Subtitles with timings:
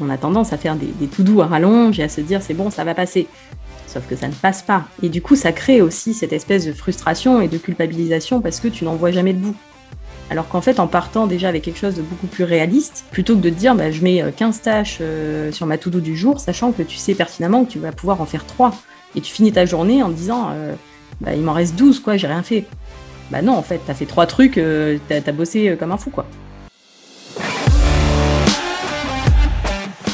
[0.00, 2.54] on a tendance à faire des, tout doux à rallonge et à se dire c'est
[2.54, 3.26] bon, ça va passer.
[3.86, 4.84] Sauf que ça ne passe pas.
[5.02, 8.68] Et du coup, ça crée aussi cette espèce de frustration et de culpabilisation parce que
[8.68, 9.56] tu n'en vois jamais de bout.
[10.30, 13.40] Alors qu'en fait, en partant déjà avec quelque chose de beaucoup plus réaliste, plutôt que
[13.40, 16.72] de te dire bah, je mets 15 tâches euh, sur ma to-do du jour, sachant
[16.72, 18.74] que tu sais pertinemment que tu vas pouvoir en faire 3.
[19.16, 20.74] Et tu finis ta journée en disant euh,
[21.20, 22.64] bah, il m'en reste 12, quoi, j'ai rien fait.
[23.30, 26.10] Bah non, en fait, t'as fait 3 trucs, euh, t'as as bossé comme un fou,
[26.10, 26.26] quoi.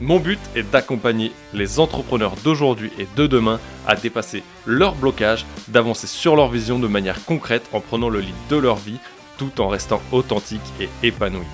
[0.00, 6.08] Mon but est d'accompagner les entrepreneurs d'aujourd'hui et de demain à dépasser leurs blocages, d'avancer
[6.08, 8.98] sur leur vision de manière concrète en prenant le lead de leur vie
[9.38, 11.44] tout en restant authentique et épanoui.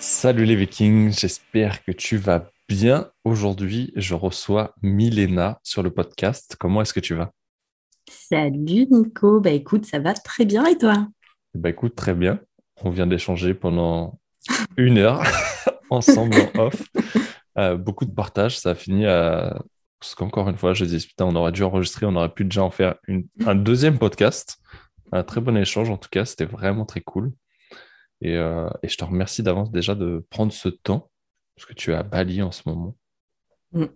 [0.00, 3.08] Salut les Vikings, j'espère que tu vas bien.
[3.24, 6.56] Aujourd'hui, je reçois Milena sur le podcast.
[6.58, 7.30] Comment est-ce que tu vas?
[8.08, 11.06] Salut Nico, bah écoute, ça va très bien et toi?
[11.54, 12.40] Bah écoute, très bien.
[12.82, 14.18] On vient d'échanger pendant
[14.76, 15.22] une heure
[15.90, 16.82] ensemble en off.
[17.58, 18.58] Euh, beaucoup de partage.
[18.58, 19.62] Ça a fini à.
[20.00, 22.62] Parce qu'encore une fois, je dis, putain, on aurait dû enregistrer, on aurait pu déjà
[22.62, 22.96] en faire
[23.46, 24.58] un deuxième podcast.
[25.12, 27.32] Un très bon échange, en tout cas, c'était vraiment très cool.
[28.20, 31.10] Et, euh, et je te remercie d'avance déjà de prendre ce temps,
[31.56, 32.96] parce que tu es à Bali en ce moment.
[33.72, 33.86] Mm.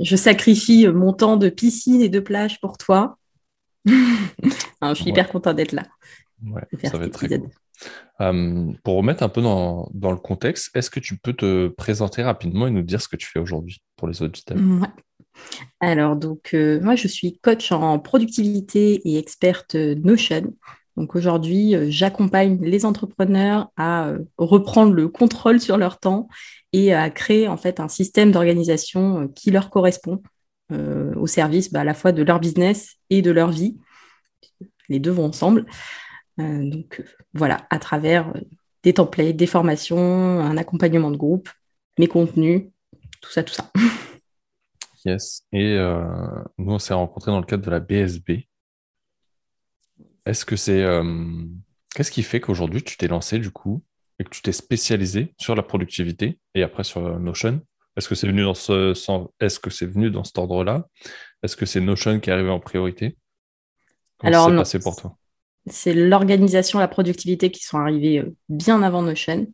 [0.00, 3.16] Je sacrifie mon temps de piscine et de plage pour toi.
[3.86, 5.86] je suis hyper content d'être là.
[6.44, 7.50] Ouais, ça va être très cool.
[8.20, 12.22] Euh, pour remettre un peu dans, dans le contexte, est-ce que tu peux te présenter
[12.22, 14.88] rapidement et nous dire ce que tu fais aujourd'hui pour les auditeurs ouais.
[15.80, 20.54] Alors, donc, euh, moi, je suis coach en productivité et experte Notion.
[20.96, 26.28] Donc, aujourd'hui, euh, j'accompagne les entrepreneurs à reprendre le contrôle sur leur temps
[26.72, 30.22] et à créer en fait un système d'organisation qui leur correspond
[31.16, 33.76] au service bah, à la fois de leur business et de leur vie.
[34.88, 35.66] Les deux vont ensemble.
[36.38, 37.02] Euh, donc
[37.34, 38.40] voilà, à travers euh,
[38.82, 41.48] des templates, des formations, un accompagnement de groupe,
[41.98, 42.68] mes contenus,
[43.20, 43.70] tout ça, tout ça.
[45.06, 45.46] Yes.
[45.50, 46.04] Et euh,
[46.58, 48.46] nous, on s'est rencontrés dans le cadre de la BSB.
[50.26, 50.86] Est-ce que c'est.
[51.94, 53.82] Qu'est-ce qui fait qu'aujourd'hui, tu t'es lancé du coup
[54.18, 57.62] et que tu t'es spécialisé sur la productivité et après sur Notion?
[57.96, 58.92] Est-ce que c'est venu dans ce
[59.40, 60.86] Est-ce que c'est venu dans cet ordre-là?
[61.42, 63.16] Est-ce que c'est Notion qui est arrivé en priorité?
[64.18, 65.16] Comment Alors, c'est passé pour toi?
[65.66, 69.46] C'est l'organisation, la productivité qui sont arrivées euh, bien avant Notion.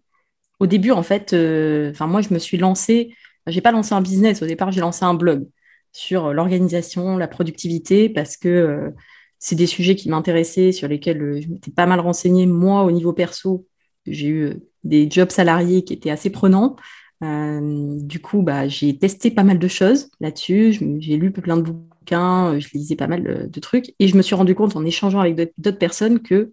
[0.60, 3.14] Au début, en fait, euh, moi, je me suis lancée,
[3.46, 5.48] j'ai pas lancé un business, au départ, j'ai lancé un blog
[5.92, 8.92] sur euh, l'organisation, la productivité, parce que
[9.38, 13.12] c'est des sujets qui m'intéressaient, sur lesquels je m'étais pas mal renseignée, moi, au niveau
[13.12, 13.66] perso.
[14.06, 16.76] J'ai eu des jobs salariés qui étaient assez prenants.
[17.20, 20.78] Du coup, bah, j'ai testé pas mal de choses là-dessus.
[21.00, 24.22] J'ai lu plein de bouquins euh, je lisais pas mal de trucs, et je me
[24.22, 26.52] suis rendu compte en échangeant avec d'autres personnes que,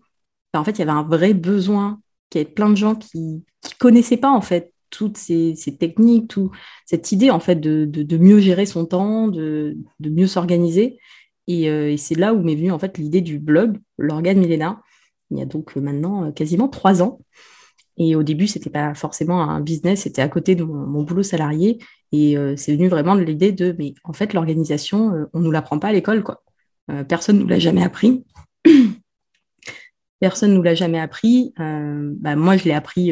[0.53, 2.95] bah, en fait, il y avait un vrai besoin, qu'il y avait plein de gens
[2.95, 6.51] qui ne connaissaient pas, en fait, toutes ces, techniques, toute
[6.85, 10.99] cette idée, en fait, de, mieux gérer son temps, de, mieux s'organiser.
[11.49, 14.81] Euh, et, c'est là où m'est venue, en fait, l'idée du blog, l'organe Milena,
[15.31, 17.19] il y a donc euh, maintenant quasiment trois ans.
[17.97, 21.79] Et au début, c'était pas forcément un business, c'était à côté de mon, boulot salarié.
[22.11, 25.39] Et euh, c'est venu vraiment de l'idée de, mais en fait, l'organisation, on euh, on
[25.39, 26.43] nous l'apprend pas à l'école, quoi.
[26.91, 28.25] Euh, personne nous l'a jamais appris.
[30.19, 31.53] personne nous l'a jamais appris.
[31.57, 33.11] Bah, moi, je l'ai appris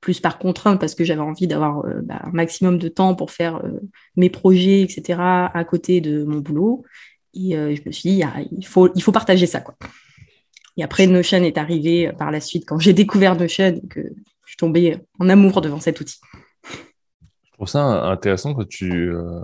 [0.00, 3.62] plus par contrainte parce que j'avais envie d'avoir bah, un maximum de temps pour faire
[4.16, 5.20] mes projets, etc.
[5.20, 6.84] à côté de mon boulot.
[7.34, 9.76] Et je me suis dit, il, faut, il faut partager ça, quoi.
[10.80, 14.46] Et après, Notion est arrivé euh, par la suite quand j'ai découvert Notion que je
[14.46, 16.18] suis tombée en amour devant cet outil.
[16.64, 19.42] Je trouve ça intéressant que tu, euh,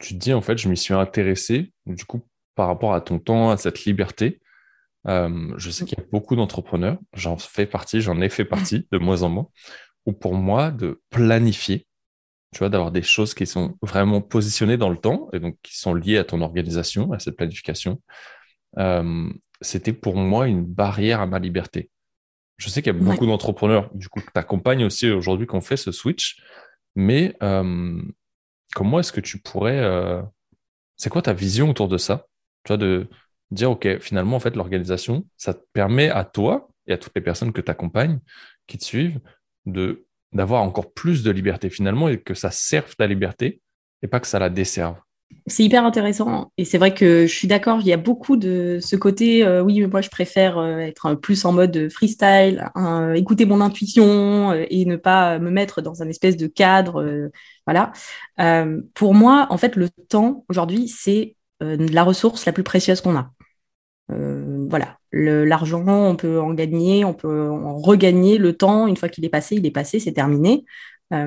[0.00, 2.22] tu dis, en fait, je m'y suis intéressé, du coup,
[2.56, 4.40] par rapport à ton temps, à cette liberté.
[5.06, 8.88] Euh, je sais qu'il y a beaucoup d'entrepreneurs, j'en fais partie, j'en ai fait partie
[8.90, 9.48] de moins en moins,
[10.06, 11.86] où pour moi, de planifier,
[12.52, 15.78] tu vois, d'avoir des choses qui sont vraiment positionnées dans le temps et donc qui
[15.78, 18.02] sont liées à ton organisation, à cette planification,
[19.60, 21.90] c'était pour moi une barrière à ma liberté.
[22.56, 25.60] Je sais qu'il y a beaucoup d'entrepreneurs, du coup, que tu accompagnes aussi aujourd'hui, qu'on
[25.60, 26.42] fait ce switch.
[26.96, 28.02] Mais euh,
[28.74, 29.78] comment est-ce que tu pourrais.
[29.78, 30.20] Euh,
[30.96, 32.26] c'est quoi ta vision autour de ça?
[32.64, 33.06] Tu vois, de
[33.52, 37.20] dire, OK, finalement, en fait, l'organisation, ça te permet à toi et à toutes les
[37.20, 38.18] personnes que tu accompagnes,
[38.66, 39.20] qui te suivent,
[39.66, 43.62] de d'avoir encore plus de liberté finalement et que ça serve ta liberté
[44.02, 44.96] et pas que ça la desserve.
[45.48, 48.78] C'est hyper intéressant et c'est vrai que je suis d'accord, il y a beaucoup de
[48.82, 52.70] ce côté, euh, oui, mais moi je préfère euh, être plus en mode freestyle,
[53.14, 57.30] écouter mon intuition euh, et ne pas me mettre dans un espèce de cadre.
[57.66, 57.92] voilà.
[58.94, 63.30] pour moi, en fait, le temps aujourd'hui, c'est la ressource la plus précieuse qu'on a.
[64.08, 68.86] voilà, l'argent, on peut en gagner, on peut en regagner le temps.
[68.86, 70.64] Une fois qu'il est passé, il est passé, c'est terminé.
[71.10, 71.26] à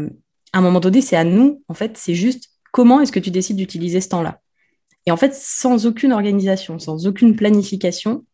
[0.54, 3.58] un moment donné, c'est à nous, en fait, c'est juste comment est-ce que tu décides
[3.58, 4.42] d'utiliser ce temps-là?
[5.06, 8.26] Et en fait, sans aucune organisation, sans aucune planification,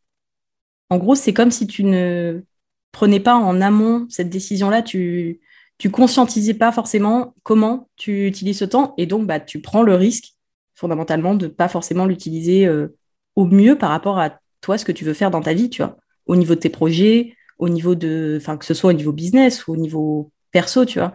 [0.90, 2.44] en gros, c'est comme si tu ne
[2.92, 5.42] prenais pas en amont cette décision-là, tu
[5.78, 9.94] tu conscientisais pas forcément comment tu utilises ce temps et donc bah, tu prends le
[9.94, 10.34] risque
[10.74, 12.98] fondamentalement de pas forcément l'utiliser euh,
[13.36, 15.84] au mieux par rapport à toi ce que tu veux faire dans ta vie, tu
[15.84, 19.12] vois, au niveau de tes projets, au niveau de, enfin que ce soit au niveau
[19.12, 21.14] business ou au niveau perso, tu vois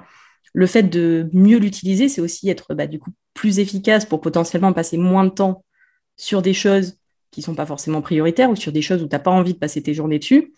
[0.52, 4.72] le fait de mieux l'utiliser, c'est aussi être bah, du coup plus efficace pour potentiellement
[4.72, 5.64] passer moins de temps
[6.16, 6.98] sur des choses
[7.30, 9.54] qui ne sont pas forcément prioritaires ou sur des choses où tu n'as pas envie
[9.54, 10.52] de passer tes journées dessus.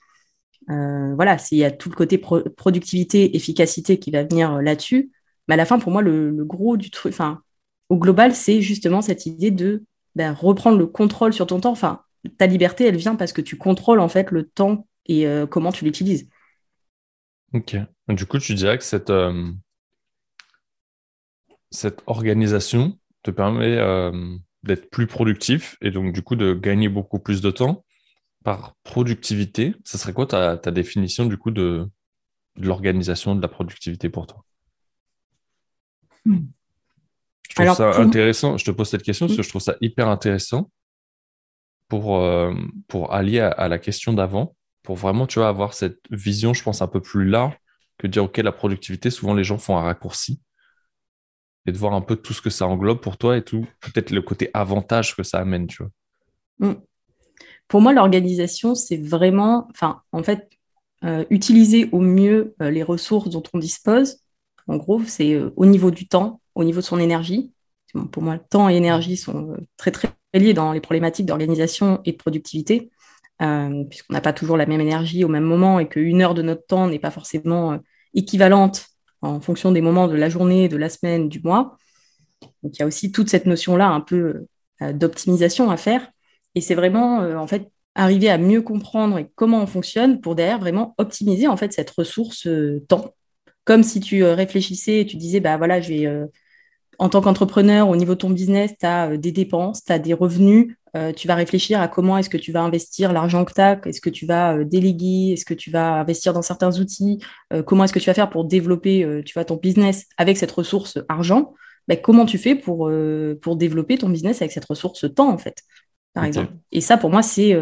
[0.71, 5.13] Euh, voilà, s'il y a tout le côté productivité, efficacité qui va venir euh, là-dessus,
[5.47, 7.43] mais à la fin, pour moi, le, gros du truc, enfin,
[7.91, 11.71] au global, c'est justement cette idée de bah, reprendre le contrôle sur ton temps.
[11.71, 12.01] Enfin,
[12.39, 15.71] ta liberté, elle vient parce que tu contrôles en fait le temps et euh, comment
[15.71, 16.29] tu l'utilises.
[17.53, 17.77] Ok.
[18.09, 19.13] Du coup, tu dirais que cette,
[21.75, 27.19] cette organisation te permet euh, d'être plus productif et donc du coup de gagner beaucoup
[27.19, 27.85] plus de temps
[28.45, 29.75] par productivité.
[29.85, 31.89] Ce serait quoi ta, définition du coup de,
[32.57, 34.45] l'organisation de la productivité pour toi?
[36.25, 36.47] Hmm.
[37.51, 38.57] Je trouve ça intéressant.
[38.57, 40.71] Je te pose cette question parce que je trouve ça hyper intéressant
[41.89, 42.55] pour, euh,
[42.89, 46.83] pour allier à, la question d'avant, pour vraiment tu vois, avoir cette vision, je pense,
[46.83, 47.57] un peu plus large
[47.99, 50.41] que dire, OK, la productivité, souvent les gens font un raccourci
[51.67, 54.11] et de voir un peu tout ce que ça englobe pour toi et tout, peut-être
[54.11, 56.71] le côté avantage que ça amène, tu vois.
[56.71, 56.81] Mm.
[57.69, 60.49] Pour moi, l'organisation, c'est vraiment, enfin, en fait,
[61.05, 64.19] euh, utiliser au mieux euh, les ressources dont on dispose.
[64.69, 67.53] En gros, c'est euh, au niveau du temps, au niveau de son énergie.
[68.13, 72.17] pour moi, temps et énergie sont très, très liés dans les problématiques d'organisation et de
[72.17, 72.91] productivité,
[73.39, 76.67] puisqu'on n'a pas toujours la même énergie au même moment et qu'une heure de notre
[76.67, 77.79] temps n'est pas forcément
[78.15, 78.87] équivalente
[79.25, 81.79] en fonction des moments de la journée, de la semaine, du mois.
[82.63, 84.47] Donc il y a aussi toute cette notion-là un peu
[84.83, 86.11] euh, d'optimisation à faire.
[86.55, 90.59] Et c'est vraiment euh, en fait arriver à mieux comprendre comment on fonctionne pour derrière
[90.59, 93.15] vraiment optimiser en fait cette ressource euh, temps.
[93.65, 96.29] Comme si tu réfléchissais et tu disais bah voilà, je vais
[96.99, 100.13] en tant qu'entrepreneur, au niveau de ton business, tu as des dépenses, tu as des
[100.13, 103.61] revenus, euh, tu vas réfléchir à comment est-ce que tu vas investir l'argent que tu
[103.61, 107.19] as, est-ce que tu vas euh, déléguer, est-ce que tu vas investir dans certains outils,
[107.53, 110.53] euh, comment est-ce que tu vas faire pour développer tu vois, ton business avec cette
[110.53, 111.55] ressource argent,
[111.89, 112.91] ben, comment tu fais pour,
[113.43, 115.63] pour développer ton business avec cette ressource temps, en fait,
[116.15, 116.53] par exemple.
[116.73, 117.55] Et ça, pour moi, c'est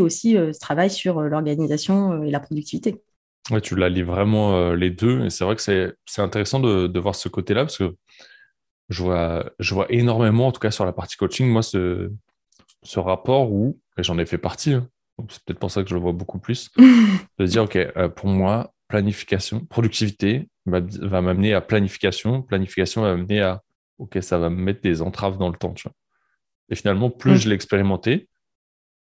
[0.00, 3.02] aussi ce travail sur l'organisation et la productivité.
[3.50, 7.14] Ouais, tu l'as vraiment les deux, et c'est vrai que c'est intéressant de, de, voir
[7.14, 7.94] ce côté-là, parce que
[8.88, 12.10] je vois, je vois énormément, en tout cas sur la partie coaching, moi, ce,
[12.82, 14.88] ce rapport où, et j'en ai fait partie, hein,
[15.28, 16.70] c'est peut-être pour ça que je le vois beaucoup plus,
[17.38, 23.40] de dire, OK, euh, pour moi, planification, productivité va, m'amener à planification, planification va m'amener
[23.40, 23.62] à,
[23.98, 25.72] OK, ça va me mettre des entraves dans le temps.
[25.72, 25.94] Tu vois.
[26.70, 27.36] Et finalement, plus mm.
[27.36, 28.28] je l'ai expérimenté,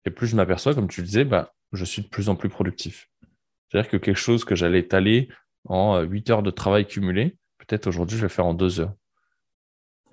[0.06, 2.50] et plus je m'aperçois, comme tu le disais, bah, je suis de plus en plus
[2.50, 3.10] productif.
[3.70, 5.30] C'est-à-dire que quelque chose que j'allais étaler
[5.66, 8.80] en 8 euh, heures de travail cumulé, peut-être aujourd'hui, je vais le faire en 2
[8.80, 8.94] heures.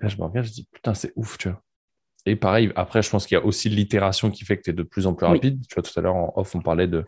[0.01, 1.61] là, je me regarde, je dis, putain, c'est ouf, tu vois.
[2.25, 4.73] Et pareil, après, je pense qu'il y a aussi l'itération qui fait que tu es
[4.73, 5.61] de plus en plus rapide.
[5.67, 7.05] Tu vois, tout à l'heure, en off, on parlait de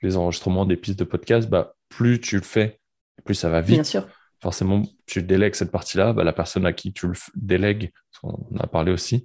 [0.00, 1.50] les enregistrements des pistes de podcast.
[1.50, 2.80] Bah, plus tu le fais,
[3.24, 3.76] plus ça va vite.
[3.76, 4.08] Bien sûr.
[4.40, 6.14] Forcément, tu délègues cette partie-là.
[6.14, 9.24] Bah, la personne à qui tu le délègues, on en a parlé aussi,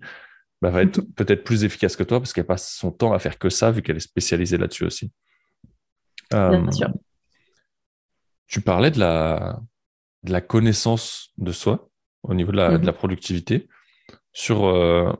[0.62, 3.39] bah, va être peut-être plus efficace que toi parce qu'elle passe son temps à faire
[3.39, 5.12] que ça, vu qu'elle est spécialisée là-dessus aussi.
[6.32, 6.92] Bien euh, sûr.
[8.48, 9.62] Tu parlais de la,
[10.24, 11.89] de la connaissance de soi
[12.24, 12.98] au niveau de la, de la mhm.
[12.98, 13.68] productivité
[14.34, 15.13] sur, euh,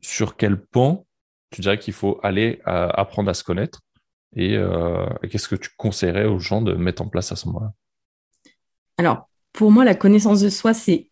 [0.00, 1.02] sur quel point
[1.50, 3.80] tu dirais qu'il faut aller apprendre à se connaître
[4.36, 7.72] euh, et, qu'est-ce que tu conseillerais aux gens de mettre en place à ce moment-là?
[8.98, 11.10] Alors, pour moi, la connaissance de soi, c'est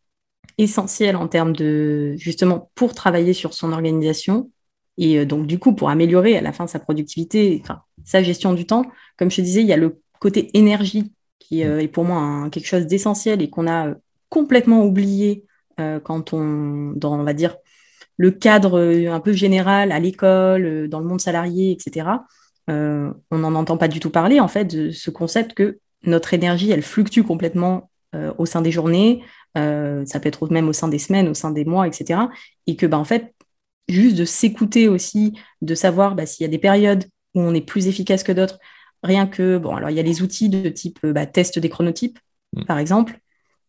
[0.59, 4.51] essentiel en termes de, justement, pour travailler sur son organisation
[4.99, 8.53] et euh, donc, du coup, pour améliorer à la fin sa productivité, enfin, sa gestion
[8.53, 8.85] du temps.
[9.17, 12.67] Comme je te disais, il y a le côté énergie qui est pour moi quelque
[12.67, 13.95] chose d'essentiel et qu'on a
[14.29, 15.45] complètement oublié
[15.83, 17.57] euh, quand on, dans, on va dire,
[18.17, 22.09] le cadre euh, un peu général à l'école, euh, dans le monde salarié, etc.,
[22.69, 26.71] on n'en entend pas du tout parler, en fait, de ce concept que notre énergie,
[26.71, 27.91] elle fluctue complètement
[28.39, 29.23] au sein des journées,
[29.55, 32.21] ça peut être même au sein des semaines, au sein des mois, etc.
[32.67, 33.35] Et que, bah, en fait,
[33.89, 37.61] juste de s'écouter aussi, de savoir bah, s'il y a des périodes où on est
[37.61, 38.59] plus efficace que d'autres.
[39.03, 42.19] Rien que, bon, alors il y a les outils de type bah, test des chronotypes,
[42.55, 42.65] mm.
[42.65, 43.19] par exemple,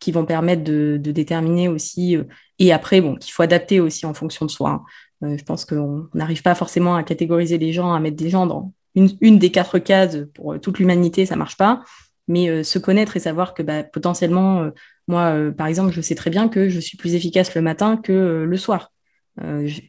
[0.03, 2.23] qui vont permettre de, déterminer aussi, euh,
[2.59, 4.69] et après, bon, qu'il faut adapter aussi en fonction de soi.
[4.69, 4.83] Hein.
[5.23, 8.45] Euh, je pense qu'on n'arrive pas forcément à catégoriser les gens, à mettre des gens
[8.45, 11.83] dans une, des quatre cases pour euh, toute l'humanité, ça marche pas.
[12.27, 14.71] Mais se connaître et savoir que bah, potentiellement,
[15.09, 18.45] moi, par exemple, je sais très bien que je suis plus efficace le matin que
[18.47, 18.93] le soir.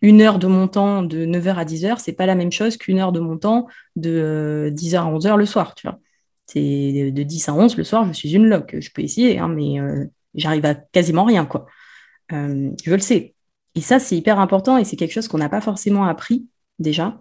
[0.03, 2.99] Une heure de mon temps de 9h à 10h, c'est pas la même chose qu'une
[2.99, 6.01] heure de mon temps de 10h euh, à 11h le soir, tu vois.
[6.47, 8.77] C'est de 10 à 11 le soir, je suis une loque.
[8.79, 11.67] Je peux essayer, hein, mais euh, j'arrive à quasiment rien, quoi.
[12.31, 13.35] je le sais.
[13.75, 16.47] Et ça, c'est hyper important et c'est quelque chose qu'on n'a pas forcément appris
[16.79, 17.21] déjà.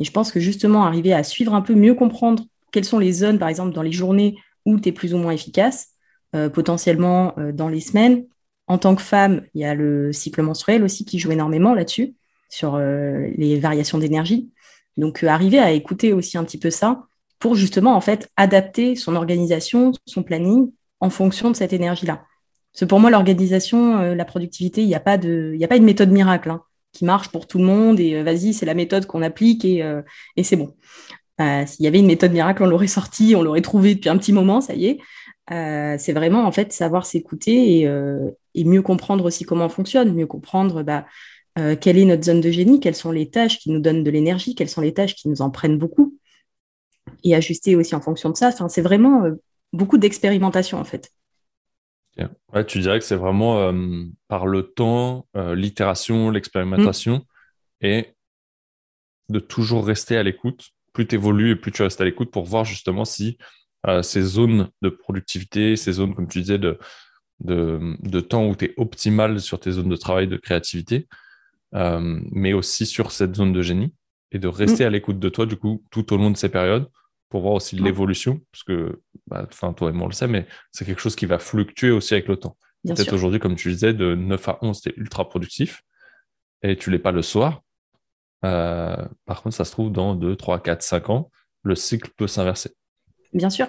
[0.00, 3.12] Et je pense que justement, arriver à suivre un peu, mieux comprendre quelles sont les
[3.12, 5.90] zones, par exemple, dans les journées où tu es plus ou moins efficace,
[6.52, 8.26] potentiellement dans les semaines,
[8.66, 12.14] en tant que femme, il y a le cycle menstruel aussi qui joue énormément là-dessus,
[12.48, 14.50] sur euh, les variations d'énergie.
[14.96, 17.06] Donc, euh, arriver à écouter aussi un petit peu ça
[17.44, 22.24] pour justement, en fait, adapter son organisation, son planning en fonction de cette énergie-là.
[22.72, 25.84] Parce pour moi, l'organisation, euh, la productivité, il n'y a, pas de, a pas une
[25.84, 29.20] méthode miracle hein, qui marche pour tout le monde et vas-y, c'est la méthode qu'on
[29.20, 29.84] applique et,
[30.36, 30.74] et c'est bon.
[31.66, 34.32] S'il y avait une méthode miracle, on l'aurait sortie, on l'aurait trouvée depuis un petit
[34.32, 34.98] moment, ça y est.
[35.50, 40.14] Euh, c'est vraiment en fait savoir s'écouter euh, et, mieux comprendre aussi comment on fonctionne,
[40.14, 41.04] mieux comprendre bah,
[41.58, 44.10] euh, quelle est notre zone de génie, quelles sont les tâches qui nous donnent de
[44.10, 46.16] l'énergie, quelles sont les tâches qui nous en prennent beaucoup,
[47.24, 48.48] et ajuster aussi en fonction de ça.
[48.48, 49.24] Enfin, c'est vraiment
[49.72, 51.10] beaucoup d'expérimentation en fait.
[52.66, 53.72] tu dirais que c'est vraiment
[54.28, 57.16] par le temps, l'itération, l'expérimentation,
[57.82, 57.86] mm.
[57.86, 58.14] et
[59.30, 60.70] de toujours rester à l'écoute.
[60.92, 63.38] Plus tu évolues et plus tu restes à l'écoute pour voir justement si
[64.02, 66.78] ces zones de productivité, ces zones, comme tu disais, de,
[67.40, 71.08] de, temps où tu es optimal sur tes zones de travail, de créativité,
[71.74, 73.94] euh, mais aussi sur cette zone de génie
[74.32, 74.86] et de rester mm.
[74.86, 76.88] à l'écoute de toi, du coup, tout au long de ces périodes
[77.34, 80.46] pour voir aussi l'évolution, parce que, bah, enfin, toi et moi on le sait, mais
[80.70, 82.56] c'est quelque chose qui va fluctuer aussi avec le temps.
[82.86, 85.82] Peut-être aujourd'hui, comme tu disais, de 9 à 11, tu es ultra productif
[86.62, 87.62] et tu l'es pas le soir.
[88.44, 91.30] Euh, par contre, ça se trouve, dans 2, 3, 4, 5 ans,
[91.64, 92.70] le cycle peut s'inverser
[93.34, 93.66] bien sûr.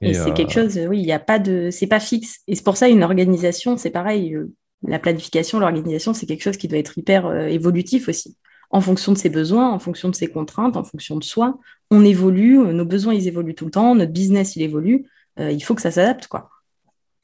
[0.00, 1.70] Et, c'est quelque euh, chose, oui, il n'y a pas de.
[1.70, 2.40] C'est pas fixe.
[2.48, 4.34] Et c'est pour ça, une organisation, c'est pareil.
[4.34, 4.52] Euh,
[4.86, 8.36] la planification, l'organisation, c'est quelque chose qui doit être hyper euh, évolutif aussi.
[8.72, 11.58] En fonction de ses besoins, en fonction de ses contraintes, en fonction de soi.
[11.90, 15.06] On évolue, nos besoins, ils évoluent tout le temps, notre business, il évolue.
[15.38, 16.48] il faut que ça s'adapte, quoi.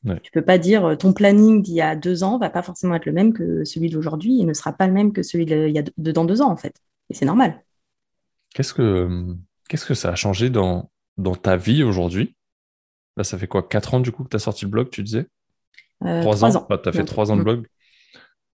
[0.05, 2.95] Tu ne peux pas dire ton planning d'il y a deux ans va pas forcément
[2.95, 5.71] être le même que celui d'aujourd'hui et ne sera pas le même que celui d'il
[5.71, 6.75] y a de, dans deux ans, en fait.
[7.11, 7.65] Et c'est normal.
[8.55, 9.35] Qu'est-ce que,
[9.69, 12.37] qu'est-ce que ça a changé dans, dans ta vie aujourd'hui?
[13.17, 13.67] Là, ça fait quoi?
[13.67, 15.27] Quatre ans du coup que tu as sorti le blog, tu disais?
[16.05, 16.67] Euh, Trois ans.
[16.71, 17.45] Bah, tu as fait trois ans de mm.
[17.45, 17.67] blog.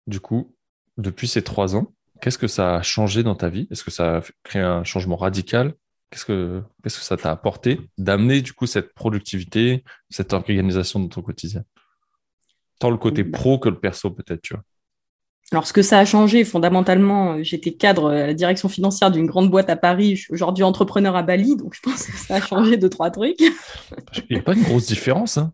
[0.06, 0.56] Du coup,
[0.98, 3.68] depuis ces trois ans, qu'est-ce que ça a changé dans ta vie?
[3.72, 5.74] Est-ce que ça a créé un changement radical?
[6.10, 11.08] Qu'est-ce que, qu'est-ce que ça t'a apporté d'amener du coup cette productivité, cette organisation dans
[11.08, 11.64] ton quotidien?
[12.80, 13.38] Tant le côté bah.
[13.38, 14.64] pro que le perso peut-être, tu vois.
[15.54, 19.26] Alors, ce que ça a changé, fondamentalement, euh, j'étais cadre à la direction financière d'une
[19.26, 20.16] grande boîte à Paris.
[20.16, 23.12] Je suis aujourd'hui entrepreneur à Bali, donc je pense que ça a changé deux, trois
[23.12, 23.42] trucs.
[23.42, 25.38] Il n'y a pas une grosse différence.
[25.38, 25.52] Hein.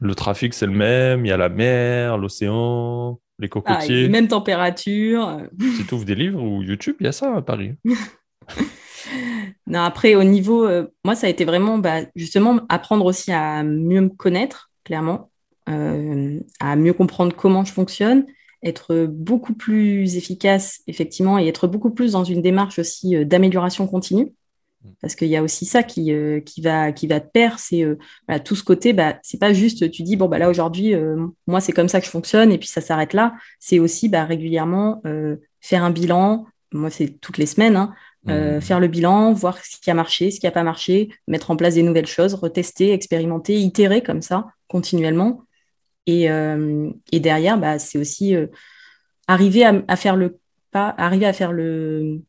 [0.00, 1.24] Le trafic, c'est le même.
[1.24, 4.08] Il y a la mer, l'océan, les ah, cocotiers.
[4.08, 5.40] même température.
[5.76, 7.72] Si tu ouvres des livres ou YouTube, il y a ça à Paris.
[9.66, 13.62] non, après, au niveau, euh, moi, ça a été vraiment bah, justement apprendre aussi à
[13.62, 15.30] mieux me connaître, clairement,
[15.68, 18.26] euh, à mieux comprendre comment je fonctionne
[18.62, 23.86] être beaucoup plus efficace, effectivement, et être beaucoup plus dans une démarche aussi euh, d'amélioration
[23.86, 24.32] continue.
[24.84, 24.88] Mm.
[25.00, 27.82] Parce qu'il y a aussi ça qui, euh, qui, va, qui va te perdre, c'est
[27.82, 27.96] euh,
[28.44, 30.94] tout ce côté, bah, c'est pas juste tu dis, bon, bah, là aujourd'hui,
[31.46, 33.34] moi c'est comme ça que je fonctionne, et puis ça s'arrête là.
[33.58, 35.02] C'est aussi bah, régulièrement
[35.60, 37.94] faire un bilan, moi c'est toutes les semaines, hein,
[38.24, 38.60] mm.
[38.60, 41.56] faire le bilan, voir ce qui a marché, ce qui n'a pas marché, mettre en
[41.56, 45.44] place des nouvelles choses, retester, expérimenter, itérer comme ça continuellement.
[46.08, 48.46] Euh, et, derrière, bah, c'est aussi euh,
[49.26, 50.38] arriver à, faire le
[50.70, 52.20] pas, arriver à faire le,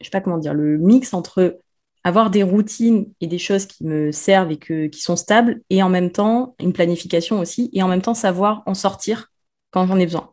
[0.00, 1.60] je sais pas comment dire, le mix entre
[2.04, 5.88] avoir des routines et des choses qui me servent et qui sont stables, et en
[5.88, 9.32] même temps, une planification aussi, et en même temps savoir en sortir
[9.70, 10.30] quand j'en ai besoin.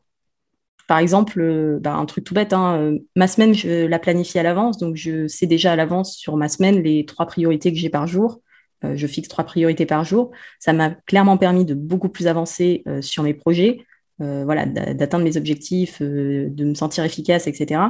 [0.88, 4.44] Par exemple, euh, bah, un truc tout bête, hein, ma semaine, je la planifie à
[4.44, 7.90] l'avance, donc je sais déjà à l'avance sur ma semaine les trois priorités que j'ai
[7.90, 8.42] par jour.
[8.84, 10.32] Euh, je fixe trois priorités par jour.
[10.60, 13.86] Ça m'a clairement permis de beaucoup plus avancer euh, sur mes projets,
[14.22, 17.82] euh, voilà, d'atteindre mes objectifs, de me sentir efficace, etc.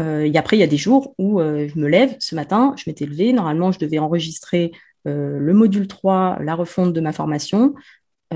[0.00, 3.06] et après, il y a des jours où je me lève ce matin, je m'étais
[3.06, 4.72] levée, normalement, je devais enregistrer
[5.04, 7.74] le module 3, la refonte de ma formation,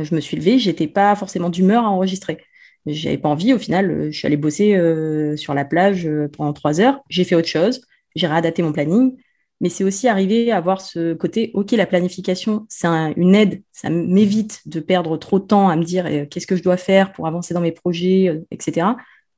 [0.01, 2.39] je me suis levée, j'étais pas forcément d'humeur à enregistrer.
[2.87, 4.79] J'avais pas envie, au final, je suis allée bosser
[5.37, 7.81] sur la plage pendant trois heures, j'ai fait autre chose,
[8.15, 9.17] j'ai réadapté mon planning,
[9.61, 13.89] mais c'est aussi arriver à avoir ce côté, OK, la planification, c'est une aide, ça
[13.91, 17.13] m'évite de perdre trop de temps à me dire euh, qu'est-ce que je dois faire
[17.13, 18.89] pour avancer dans mes projets, euh, etc.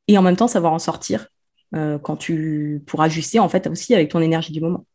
[0.08, 1.28] Et en même temps, savoir en sortir
[1.76, 4.86] euh, quand tu pour ajuster en fait aussi avec ton énergie du moment.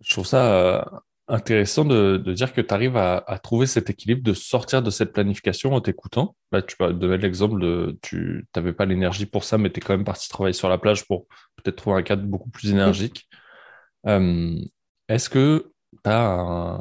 [0.00, 4.82] Je trouve ça intéressant de, dire que tu arrives à, trouver cet équilibre de sortir
[4.82, 6.34] de cette planification en t'écoutant.
[6.52, 9.80] Là, tu peux donner l'exemple de tu n'avais pas l'énergie pour ça, mais tu es
[9.82, 13.28] quand même parti travailler sur la plage pour peut-être trouver un cadre beaucoup plus énergique.
[14.06, 14.54] Euh,
[15.08, 15.72] est-ce que
[16.04, 16.80] tu as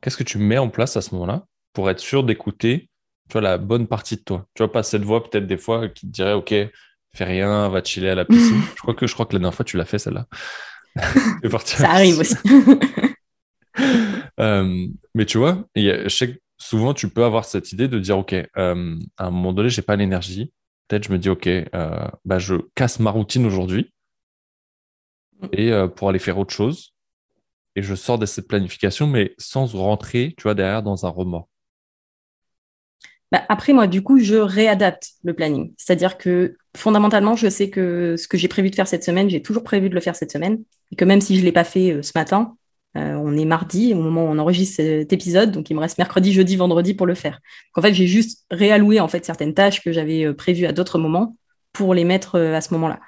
[0.00, 2.88] Qu'est-ce que tu mets en place à ce moment-là pour être sûr d'écouter
[3.28, 4.46] tu vois, la bonne partie de toi?
[4.54, 6.54] Tu vois, pas cette voix peut-être des fois qui te dirait, OK,
[7.16, 8.60] fais rien, va chiller à la piscine.
[8.76, 10.26] je, crois que, je crois que la dernière fois, tu l'as fait celle-là.
[11.64, 12.36] Ça arrive aussi.
[14.38, 18.18] Euh, mais tu vois, je sais que souvent, tu peux avoir cette idée de dire,
[18.18, 20.52] OK, euh, à un moment donné, j'ai pas l'énergie.
[20.88, 21.48] Peut-être je me dis, OK,
[22.24, 23.90] bah, je casse ma routine aujourd'hui
[25.52, 26.94] et euh, pour aller faire autre chose.
[27.74, 31.48] Et je sors de cette planification, mais sans rentrer, tu vois, derrière dans un remords.
[33.32, 35.72] Bah, après, moi, du coup, je réadapte le planning.
[35.76, 39.42] C'est-à-dire que fondamentalement, je sais que ce que j'ai prévu de faire cette semaine, j'ai
[39.42, 40.62] toujours prévu de le faire cette semaine.
[40.92, 42.56] Et que même si je ne l'ai pas fait euh, ce matin,
[42.96, 45.98] euh, on est mardi au moment où on enregistre cet épisode, donc il me reste
[45.98, 47.32] mercredi, jeudi, vendredi pour le faire.
[47.74, 50.98] Donc, en fait, j'ai juste réalloué en fait certaines tâches que j'avais prévues à d'autres
[50.98, 51.36] moments
[51.72, 53.00] pour les mettre à ce moment-là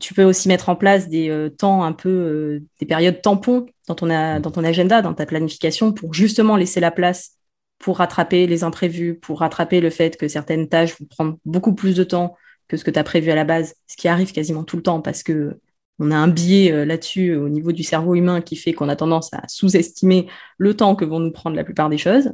[0.00, 3.66] tu peux aussi mettre en place des euh, temps un peu, euh, des périodes tampons
[3.86, 7.32] dans ton agenda, dans ta planification, pour justement laisser la place
[7.80, 11.96] pour rattraper les imprévus, pour rattraper le fait que certaines tâches vont prendre beaucoup plus
[11.96, 12.36] de temps
[12.68, 14.82] que ce que tu as prévu à la base, ce qui arrive quasiment tout le
[14.82, 15.58] temps parce que
[15.98, 18.96] on a un biais euh, là-dessus au niveau du cerveau humain qui fait qu'on a
[18.96, 22.32] tendance à sous-estimer le temps que vont nous prendre la plupart des choses.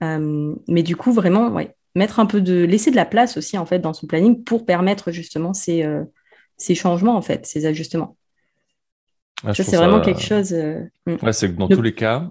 [0.00, 3.66] mais du coup, vraiment, ouais, mettre un peu de, laisser de la place aussi en
[3.66, 5.84] fait dans son planning pour permettre justement ces,
[6.62, 8.16] ces changements, en fait, ces ajustements.
[9.42, 10.52] ça, c'est vraiment quelque chose.
[10.52, 11.32] Euh, hmm.
[11.32, 12.30] c'est que dans tous les cas,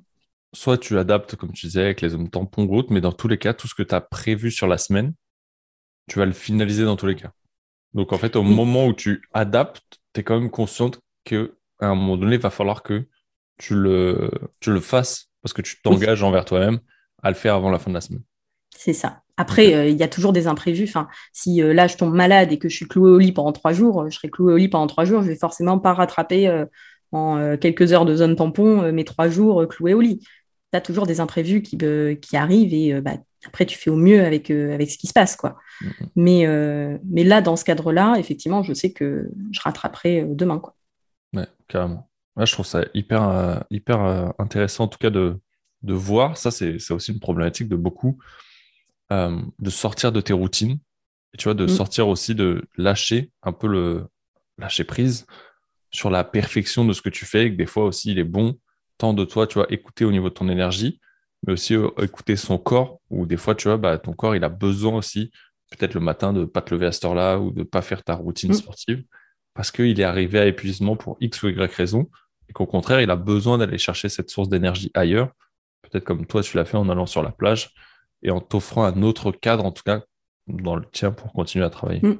[0.53, 3.37] soit tu adaptes, comme tu disais, avec les hommes tampons route, mais dans tous les
[3.37, 5.13] cas, tout ce que tu as prévu sur la semaine,
[6.07, 7.31] tu vas le finaliser dans tous les cas.
[7.93, 11.47] Donc, en fait, au moment où tu adaptes, tu es quand même consciente qu'à
[11.79, 13.07] un moment donné, il va falloir que
[13.57, 16.79] tu le, tu le fasses parce que tu t'engages envers toi-même
[17.21, 18.23] à le faire avant la fin de la semaine.
[18.75, 19.21] C'est ça.
[19.37, 20.85] Après, euh, il y a toujours des imprévus.
[20.85, 23.51] Enfin, si euh, là, je tombe malade et que je suis cloué au lit pendant
[23.51, 26.47] trois jours, je serai cloué au lit pendant trois jours, je vais forcément pas rattraper
[26.47, 26.65] euh,
[27.11, 30.25] en quelques heures de zone tampon mes trois jours cloués au lit.
[30.71, 31.77] Tu as toujours des imprévus qui,
[32.21, 35.35] qui arrivent et bah, après, tu fais au mieux avec, avec ce qui se passe.
[35.35, 35.57] Quoi.
[35.81, 36.07] Mm-hmm.
[36.15, 40.59] mais, mais là, dans ce cadre-là, effectivement, je sais que je rattraperai demain.
[40.59, 40.75] Quoi.
[41.33, 42.09] Ouais, carrément.
[42.37, 45.39] je trouve ça hyper, hyper intéressant, en tout cas, de,
[45.83, 46.37] de voir.
[46.37, 48.17] Ça, c'est aussi une problématique de beaucoup
[49.11, 50.79] euh, de sortir de tes routines,
[51.33, 51.69] et tu vois, de mm.
[51.69, 54.05] sortir aussi de lâcher un peu le
[54.57, 55.25] lâcher prise
[55.89, 58.23] sur la perfection de ce que tu fais, et que des fois aussi il est
[58.23, 58.57] bon,
[58.97, 60.99] tant de toi, tu vois, écouter au niveau de ton énergie,
[61.45, 64.43] mais aussi euh, écouter son corps, ou des fois, tu vois, bah, ton corps, il
[64.43, 65.31] a besoin aussi,
[65.71, 67.81] peut-être le matin, de ne pas te lever à cette heure-là, ou de ne pas
[67.81, 68.55] faire ta routine mm.
[68.55, 69.03] sportive,
[69.53, 72.09] parce qu'il est arrivé à épuisement pour X ou Y raison,
[72.49, 75.31] et qu'au contraire, il a besoin d'aller chercher cette source d'énergie ailleurs,
[75.81, 77.71] peut-être comme toi, tu l'as fait en allant sur la plage,
[78.23, 80.03] et en t'offrant un autre cadre, en tout cas
[80.47, 82.01] dans le tien, pour continuer à travailler.
[82.01, 82.19] Mm.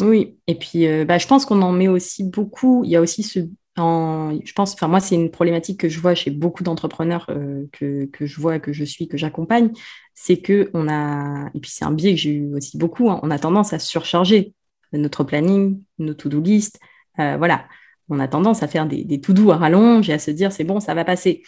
[0.00, 2.82] Oui, et puis euh, bah, je pense qu'on en met aussi beaucoup.
[2.84, 3.40] Il y a aussi ce.
[3.76, 8.08] Je pense, enfin moi, c'est une problématique que je vois chez beaucoup d'entrepreneurs euh, que,
[8.20, 9.70] je vois, que je suis, que j'accompagne,
[10.14, 13.18] c'est que on a, et puis c'est un biais que j'ai eu aussi beaucoup, hein,
[13.22, 14.54] on a tendance à surcharger
[14.92, 16.78] notre planning, nos to-do list,
[17.18, 17.66] euh, voilà,
[18.08, 20.64] on a tendance à faire des, des to-do à rallonge et à se dire c'est
[20.64, 21.42] bon, ça va passer.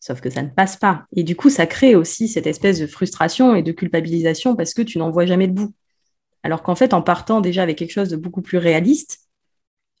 [0.00, 1.04] Sauf que ça ne passe pas.
[1.16, 4.82] Et du coup, ça crée aussi cette espèce de frustration et de culpabilisation parce que
[4.82, 5.74] tu n'en vois jamais le bout.
[6.42, 9.25] Alors qu'en fait, en partant déjà avec quelque chose de beaucoup plus réaliste,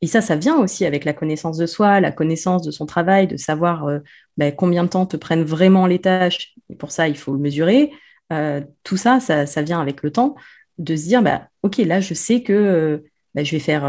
[0.02, 3.26] et ça, ça vient aussi avec la connaissance de soi, la connaissance de son travail,
[3.26, 4.00] de savoir euh,
[4.36, 6.54] ben, combien de temps te prennent vraiment les tâches.
[6.68, 7.92] Et pour ça, il faut le mesurer.
[8.32, 10.34] Euh, tout ça, ça, vient avec le temps,
[10.78, 12.98] de se dire, bah, OK, là, je sais que euh,
[13.34, 13.84] bah, je vais faire,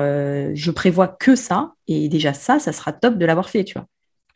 [0.56, 1.74] je prévois que ça.
[1.88, 3.88] Et déjà, ça, ça sera top de l'avoir fait, tu vois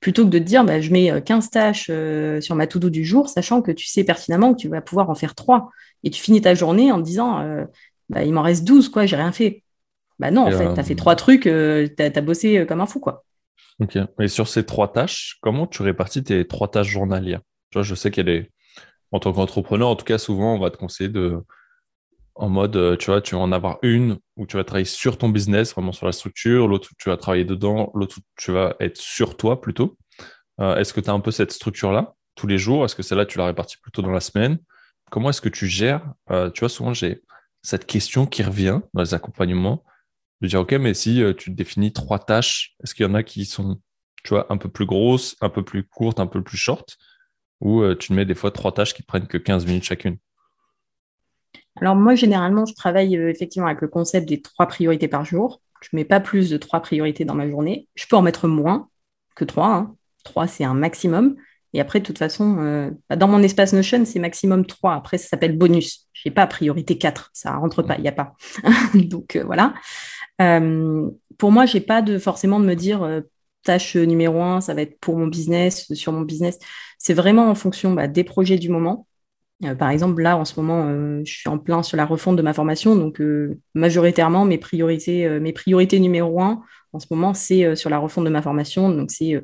[0.02, 3.30] plutôt que de te dire je mets 15 euh, tâches sur ma to-do du jour,
[3.30, 5.70] sachant que tu sais pertinemment que tu vas pouvoir en faire 3.
[6.04, 7.40] Et tu finis ta journée en te disant
[8.20, 9.64] il m'en reste 12, quoi, j'ai rien fait.
[10.22, 11.50] Bah non, en fait, tu as fait trois trucs, tu
[11.98, 13.26] as, bossé comme un fou, quoi.
[13.80, 13.98] Ok.
[14.20, 17.42] Et sur ces trois tâches, comment tu répartis tes trois tâches journalières?
[17.72, 18.52] Tu vois, je sais a des.
[19.12, 21.40] En tant qu'entrepreneur, en tout cas, souvent, on va te conseiller de
[22.36, 25.18] en mode, euh, tu vois, tu vas en avoir une où tu vas travailler sur
[25.18, 28.98] ton business, vraiment sur la structure, l'autre tu vas travailler dedans, l'autre tu vas être
[28.98, 29.98] sur toi plutôt.
[30.60, 32.86] Est-ce que tu as un peu cette structure-là tous les jours?
[32.86, 34.60] Est-ce que celle-là, tu la répartis plutôt dans la semaine?
[35.10, 36.04] Comment est-ce que tu gères?
[36.54, 37.24] Tu vois, souvent, j'ai
[37.64, 39.84] cette question qui revient dans les accompagnements
[40.42, 43.46] de dire, OK, mais si tu définis trois tâches, est-ce qu'il y en a qui
[43.46, 43.80] sont,
[44.24, 46.98] tu vois, un peu plus grosses, un peu plus courtes, un peu plus short
[47.60, 50.18] Ou tu mets des fois trois tâches qui prennent que 15 minutes chacune?
[51.80, 55.62] Alors moi, généralement, je travaille euh, effectivement avec le concept des trois priorités par jour.
[55.82, 57.88] Je ne mets pas plus de trois priorités dans ma journée.
[57.96, 58.90] Je peux en mettre moins
[59.36, 59.74] que trois.
[59.74, 59.96] Hein.
[60.24, 61.36] Trois, c'est un maximum.
[61.74, 64.94] Et après, de toute façon, euh, dans mon espace Notion, c'est maximum trois.
[64.94, 66.10] Après, ça s'appelle bonus.
[66.14, 67.32] Je n'ai pas priorité 4.
[67.34, 68.36] Ça ne rentre pas, il n'y a pas.
[68.94, 69.74] Donc euh, voilà.
[71.38, 73.24] Pour moi, je n'ai pas de forcément de me dire
[73.64, 76.60] tâche numéro un, ça va être pour mon business, sur mon business.
[76.98, 79.08] C'est vraiment en fonction bah, des projets du moment.
[79.64, 82.36] Euh, par exemple, là, en ce moment, euh, je suis en plein sur la refonte
[82.36, 82.96] de ma formation.
[82.96, 86.62] Donc, euh, majoritairement, mes priorités, mes priorités numéro un,
[86.94, 88.90] en ce moment, c'est sur la refonte de ma formation.
[88.90, 89.44] Donc, c'est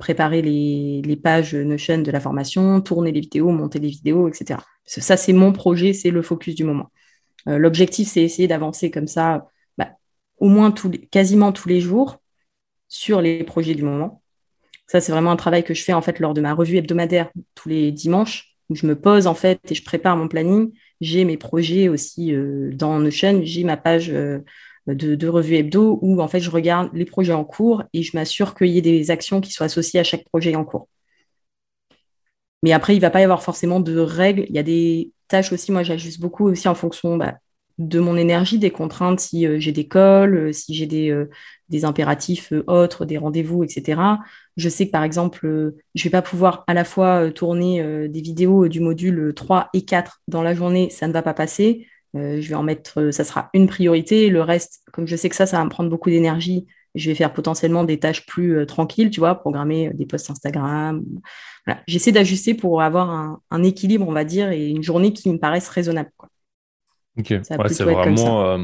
[0.00, 4.60] préparer les, les, pages Notion de la formation, tourner les vidéos, monter les vidéos, etc.
[4.84, 6.90] Ça, c'est mon projet, c'est le focus du moment.
[7.46, 9.46] L'objectif, c'est essayer d'avancer comme ça,
[10.40, 10.72] au moins
[11.10, 12.20] quasiment tous les jours
[12.88, 14.22] sur les projets du moment.
[14.86, 17.30] Ça, c'est vraiment un travail que je fais en fait lors de ma revue hebdomadaire
[17.54, 20.72] tous les dimanches où je me pose en fait et je prépare mon planning.
[21.00, 24.40] J'ai mes projets aussi euh, dans Notion, j'ai ma page euh,
[24.86, 28.54] de, revue hebdo où en fait je regarde les projets en cours et je m'assure
[28.54, 30.88] qu'il y ait des actions qui soient associées à chaque projet en cours.
[32.62, 34.44] Mais après, il ne va pas y avoir forcément de règles.
[34.48, 37.38] Il y a des tâches aussi, moi j'ajuste beaucoup aussi en fonction bah,
[37.78, 41.26] de mon énergie, des contraintes, si euh, j'ai des calls, si j'ai des,
[41.68, 44.00] des impératifs autres, des rendez-vous, etc.
[44.56, 47.80] Je sais que par exemple, euh, je vais pas pouvoir à la fois euh, tourner
[47.80, 51.34] euh, des vidéos du module 3 et 4 dans la journée, ça ne va pas
[51.34, 51.86] passer.
[52.14, 54.30] je vais en mettre, ça sera une priorité.
[54.30, 57.14] Le reste, comme je sais que ça, ça va me prendre beaucoup d'énergie, je vais
[57.14, 61.04] faire potentiellement des tâches plus tranquilles, tu vois, programmer des posts Instagram.
[61.86, 63.10] J'essaie d'ajuster pour avoir
[63.50, 66.10] un, équilibre, on va dire, et une journée qui me paraisse raisonnable.
[67.18, 68.58] Ok, c'est vraiment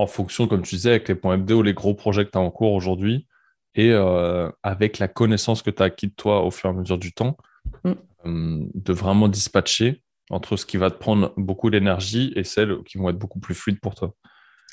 [0.00, 2.40] en fonction, comme tu disais, avec les points hebdo, les gros projets que tu as
[2.40, 3.26] en cours aujourd'hui,
[3.74, 6.76] et euh, avec la connaissance que tu as acquis de toi au fur et à
[6.76, 7.36] mesure du temps,
[7.84, 7.92] mm.
[8.24, 12.96] euh, de vraiment dispatcher entre ce qui va te prendre beaucoup d'énergie et celles qui
[12.96, 14.14] vont être beaucoup plus fluides pour toi.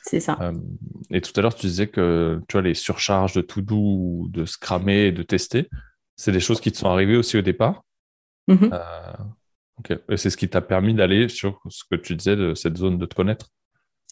[0.03, 0.37] C'est ça.
[0.39, 0.53] Euh,
[1.09, 4.45] et tout à l'heure, tu disais que tu vois, les surcharges de tout doux, de
[4.45, 5.69] scrammer et de tester,
[6.15, 7.83] c'est des choses qui te sont arrivées aussi au départ.
[10.09, 12.97] Et c'est ce qui t'a permis d'aller sur ce que tu disais de cette zone
[12.97, 13.51] de te connaître?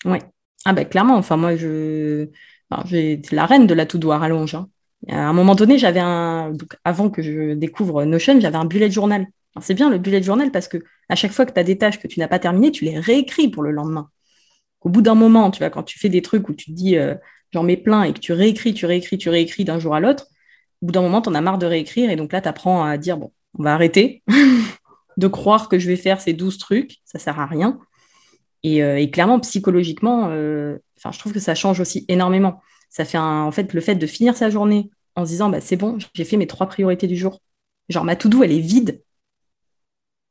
[0.05, 0.19] Oui.
[0.65, 2.27] Ah ben clairement, enfin moi je
[2.85, 4.69] j'ai la reine de la tout à.
[5.07, 6.51] À un moment donné, j'avais un.
[6.83, 9.27] avant que je découvre Notion, j'avais un bullet journal.
[9.61, 10.77] C'est bien le bullet journal parce que
[11.09, 12.99] à chaque fois que tu as des tâches que tu n'as pas terminées, tu les
[12.99, 14.09] réécris pour le lendemain.
[14.81, 16.97] Au bout d'un moment, tu vois, quand tu fais des trucs où tu te dis
[16.97, 17.15] euh,
[17.53, 20.27] j'en mets plein et que tu réécris, tu réécris, tu réécris d'un jour à l'autre,
[20.81, 22.83] au bout d'un moment, tu en as marre de réécrire et donc là, tu apprends
[22.83, 24.23] à dire bon, on va arrêter
[25.17, 27.79] de croire que je vais faire ces 12 trucs, ça sert à rien.
[28.63, 32.61] Et, euh, clairement, psychologiquement, euh, je trouve que ça change aussi énormément.
[32.89, 35.75] Ça fait en fait le fait de finir sa journée en se disant bah, c'est
[35.75, 37.41] bon, j'ai fait mes trois priorités du jour.
[37.89, 39.03] Genre ma to-do, elle est vide.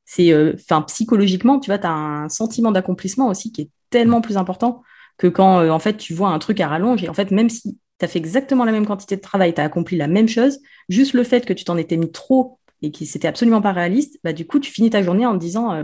[0.05, 0.55] C'est, euh,
[0.87, 4.83] psychologiquement, tu vois, tu as un sentiment d'accomplissement aussi qui est tellement plus important
[5.17, 7.79] que quand en fait tu vois un truc à rallonge et en fait même si
[8.01, 10.59] tu as fait exactement la même quantité de travail, tu as accompli la même chose,
[10.89, 14.19] juste le fait que tu t'en étais mis trop et que c'était absolument pas réaliste,
[14.25, 15.83] bah du coup tu finis ta journée en te disant euh,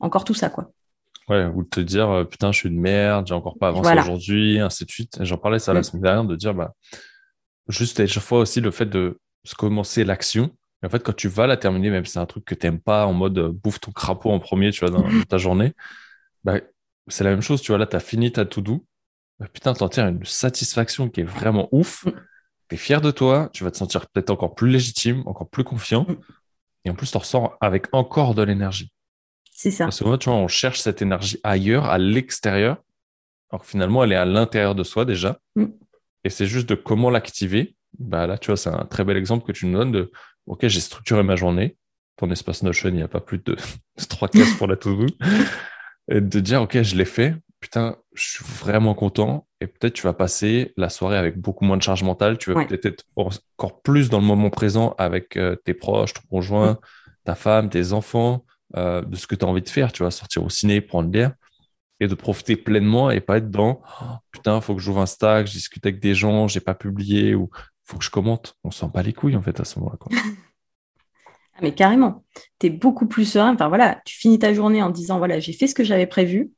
[0.00, 0.70] encore tout ça quoi.
[1.28, 4.60] Ouais, ou de te dire putain je suis une merde, j'ai encore pas avancé aujourd'hui,
[4.60, 5.18] ainsi de suite.
[5.20, 5.84] J'en parlais ça la mm.
[5.84, 6.74] semaine dernière de dire bah
[7.68, 9.18] juste à chaque fois aussi le fait de
[9.56, 10.50] commencer l'action.
[10.84, 12.80] En fait, quand tu vas la terminer, même si c'est un truc que tu n'aimes
[12.80, 15.72] pas, en mode euh, bouffe ton crapaud en premier, tu vois, dans, ta journée,
[16.44, 16.60] bah,
[17.08, 18.84] c'est la même chose, tu vois, là, tu as fini ta to-do.
[19.38, 22.06] Bah, putain, t'en tires une satisfaction qui est vraiment ouf.
[22.68, 25.64] Tu es fier de toi, tu vas te sentir peut-être encore plus légitime, encore plus
[25.64, 26.06] confiant.
[26.08, 26.16] Mm.
[26.86, 28.92] Et en plus, tu ressors avec encore de l'énergie.
[29.52, 29.84] C'est ça.
[29.84, 32.82] Parce que moi, tu vois, on cherche cette énergie ailleurs, à l'extérieur.
[33.50, 35.38] Alors que finalement, elle est à l'intérieur de soi déjà.
[35.56, 35.66] Mm.
[36.24, 37.76] Et c'est juste de comment l'activer.
[37.98, 40.10] Bah là, tu vois, c'est un très bel exemple que tu nous donnes de
[40.46, 41.76] OK, j'ai structuré ma journée.
[42.16, 43.56] Ton espace Notion, il n'y a pas plus de,
[44.08, 45.06] trois cases pour la to-do.
[46.10, 47.34] Et de dire OK, je l'ai fait.
[47.60, 49.46] Putain, je suis vraiment content.
[49.64, 52.36] Et peut-être tu vas passer la soirée avec beaucoup moins de charge mentale.
[52.36, 56.20] Tu vas peut-être être encore plus dans le moment présent avec euh, tes proches, ton
[56.28, 56.78] conjoint,
[57.24, 58.44] ta femme, tes enfants,
[58.76, 59.90] euh, de ce que tu as envie de faire.
[59.90, 61.32] Tu vas sortir au ciné, prendre l'air
[61.98, 65.46] et de profiter pleinement et pas être dans oh, putain, faut que j'ouvre un stack,
[65.46, 67.48] je discute avec des gens, j'ai pas publié ou
[67.84, 68.58] faut que je commente.
[68.64, 69.98] On sent pas les couilles en fait à ce moment-là.
[71.56, 72.24] Ah, mais carrément,
[72.58, 73.54] tu es beaucoup plus serein.
[73.54, 76.50] Enfin voilà, tu finis ta journée en disant voilà, j'ai fait ce que j'avais prévu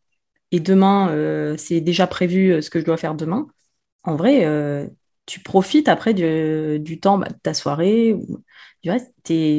[0.52, 3.46] et demain, euh, c'est déjà prévu euh, ce que je dois faire demain.
[4.06, 4.86] En vrai, euh,
[5.26, 8.14] tu profites après du, temps bah, de ta soirée.
[8.14, 8.38] Ou,
[8.82, 9.12] du reste,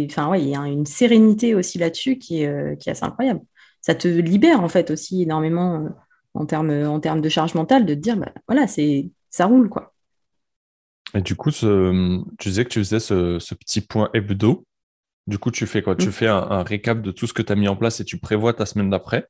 [0.10, 3.04] enfin, ouais, il y a une sérénité aussi là-dessus qui est, euh, qui est assez
[3.04, 3.41] incroyable.
[3.82, 5.89] Ça te libère en fait aussi énormément euh,
[6.34, 9.93] en termes en de charge mentale de te dire, bah, voilà, c'est ça roule quoi.
[11.13, 11.65] Et du coup, tu
[12.39, 14.65] disais que tu faisais ce, ce, petit point hebdo.
[15.26, 15.95] Du coup, tu fais quoi?
[15.95, 16.12] Tu mm.
[16.12, 18.54] fais un, récap de tout ce que tu as mis en place et tu prévois
[18.54, 19.28] ta semaine d'après?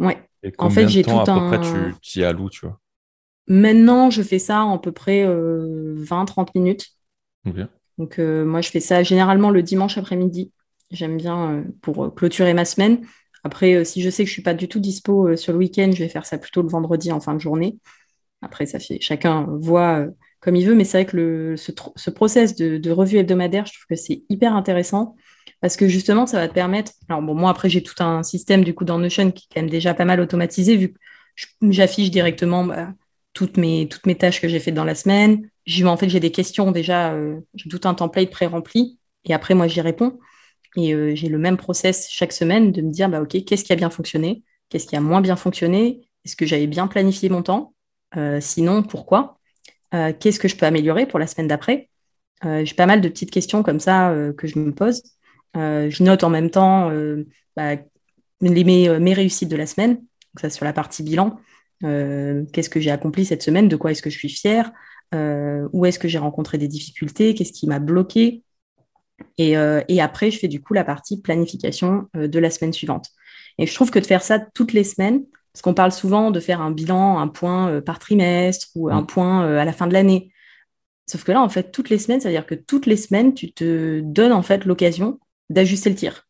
[0.00, 0.18] Ouais.
[0.42, 1.60] Et en fait, j'ai tout à peu près
[2.00, 2.80] tu y alloues, tu vois?
[3.46, 6.88] Maintenant, je fais ça en à peu près 20-30 euh, minutes.
[7.98, 10.52] Donc, euh, moi, je fais ça généralement le dimanche après-midi.
[10.90, 13.04] J'aime bien euh, pour clôturer ma semaine.
[13.44, 15.90] Après, si je sais que je ne suis pas du tout dispo sur le week-end,
[15.92, 17.78] je vais faire ça plutôt le vendredi en fin de journée.
[18.42, 20.06] Après, ça fait chacun voit
[20.40, 23.94] comme il veut, mais c'est vrai que ce, process de, revue hebdomadaire, je trouve que
[23.94, 25.16] c'est hyper intéressant
[25.60, 26.92] parce que justement, ça va te permettre.
[27.08, 29.60] Alors, bon, moi, après, j'ai tout un système du coup dans Notion qui est quand
[29.60, 30.98] même déjà pas mal automatisé vu que
[31.70, 32.92] j'affiche directement bah,
[33.34, 35.48] toutes, mes, toutes mes tâches que j'ai faites dans la semaine.
[35.84, 39.68] En fait, j'ai des questions déjà, euh, j'ai tout un template pré-rempli et après, moi,
[39.68, 40.18] j'y réponds.
[40.76, 43.72] Et euh, j'ai le même process chaque semaine de me dire, bah, OK, qu'est-ce qui
[43.72, 44.42] a bien fonctionné?
[44.68, 46.08] Qu'est-ce qui a moins bien fonctionné?
[46.24, 47.74] Est-ce que j'avais bien planifié mon temps?
[48.16, 49.36] Euh, Sinon, pourquoi?
[50.20, 51.90] Qu'est-ce que je peux améliorer pour la semaine d'après?
[52.44, 55.02] J'ai pas mal de petites questions comme ça que je me pose.
[55.54, 56.90] Je note en même temps
[57.56, 57.76] bah,
[58.40, 61.38] mes, mes, réussites de la semaine, donc ça sur la partie bilan.
[61.84, 64.70] Euh, qu'est-ce que j'ai accompli cette semaine, de quoi est-ce que je suis fière,
[65.14, 68.42] euh, où est-ce que j'ai rencontré des difficultés, qu'est-ce qui m'a bloqué?
[69.40, 73.08] Euh, et, après, je fais du coup la partie planification de la semaine suivante.
[73.58, 76.40] Et je trouve que de faire ça toutes les semaines, parce qu'on parle souvent de
[76.40, 79.06] faire un bilan, un point par trimestre ou un mm.
[79.06, 80.32] point à la fin de l'année.
[81.06, 84.00] Sauf que là, en fait, toutes les semaines, c'est-à-dire que toutes les semaines, tu te
[84.00, 85.18] donnes en fait l'occasion
[85.50, 86.26] d'ajuster le tir,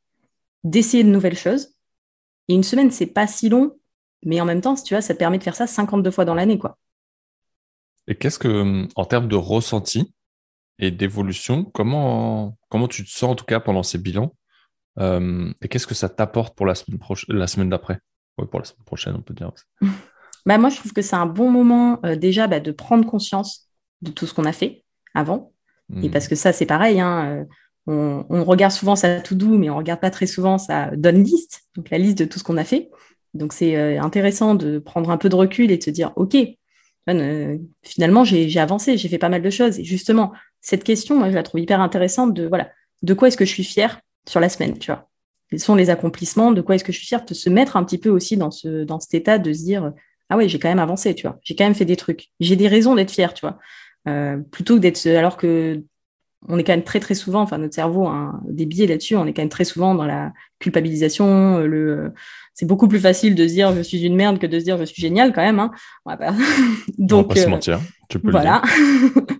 [0.64, 1.74] d'essayer de nouvelles choses.
[2.48, 3.76] Et une semaine, c'est pas si long
[4.24, 6.34] mais en même temps, tu vois, ça te permet de faire ça 52 fois dans
[6.34, 6.78] l'année, quoi.
[8.06, 10.12] Et qu'est-ce que, en termes de ressenti
[10.78, 14.34] et d'évolution, comment, comment tu te sens en tout cas pendant ces bilans
[14.98, 18.00] euh, Et qu'est-ce que ça t'apporte pour la semaine, la semaine d'après?
[18.38, 19.52] Oui, pour la semaine prochaine, on peut dire.
[20.46, 23.68] bah, moi, je trouve que c'est un bon moment euh, déjà bah, de prendre conscience
[24.02, 25.52] de tout ce qu'on a fait avant.
[26.02, 26.12] Et hmm.
[26.12, 27.44] parce que ça, c'est pareil, hein, euh,
[27.86, 31.22] on, regarde souvent ça tout doux, mais on ne regarde pas très souvent ça donne
[31.22, 32.90] liste, donc la liste de tout ce qu'on a fait.
[33.34, 36.36] Donc c'est euh, intéressant de prendre un peu de recul et de se dire, OK,
[37.08, 39.78] euh, finalement, j'ai avancé, j'ai fait pas mal de choses.
[39.78, 42.70] Et justement, cette question, moi, je la trouve hyper intéressante de, voilà,
[43.02, 45.08] de quoi est-ce que je suis fière sur la semaine, tu vois?
[45.48, 47.84] Quels sont les accomplissements De quoi est-ce que je suis fière De se mettre un
[47.84, 49.92] petit peu aussi dans, ce, dans cet état de se dire,
[50.28, 51.38] ah ouais, j'ai quand même avancé, tu vois?
[51.42, 52.28] J'ai quand même fait des trucs.
[52.38, 53.58] J'ai des raisons d'être fière, tu vois?
[54.08, 55.82] Euh, plutôt que d'être, alors que
[56.48, 59.26] on est quand même très très souvent, enfin notre cerveau a des biais là-dessus, on
[59.26, 62.12] est quand même très souvent dans la culpabilisation, le
[62.60, 64.76] c'est beaucoup plus facile de se dire je suis une merde que de se dire
[64.76, 65.58] je suis génial quand même.
[65.58, 65.70] Hein.
[66.04, 66.34] On va pas...
[66.98, 68.60] Donc, se euh, mentir, tu peux voilà.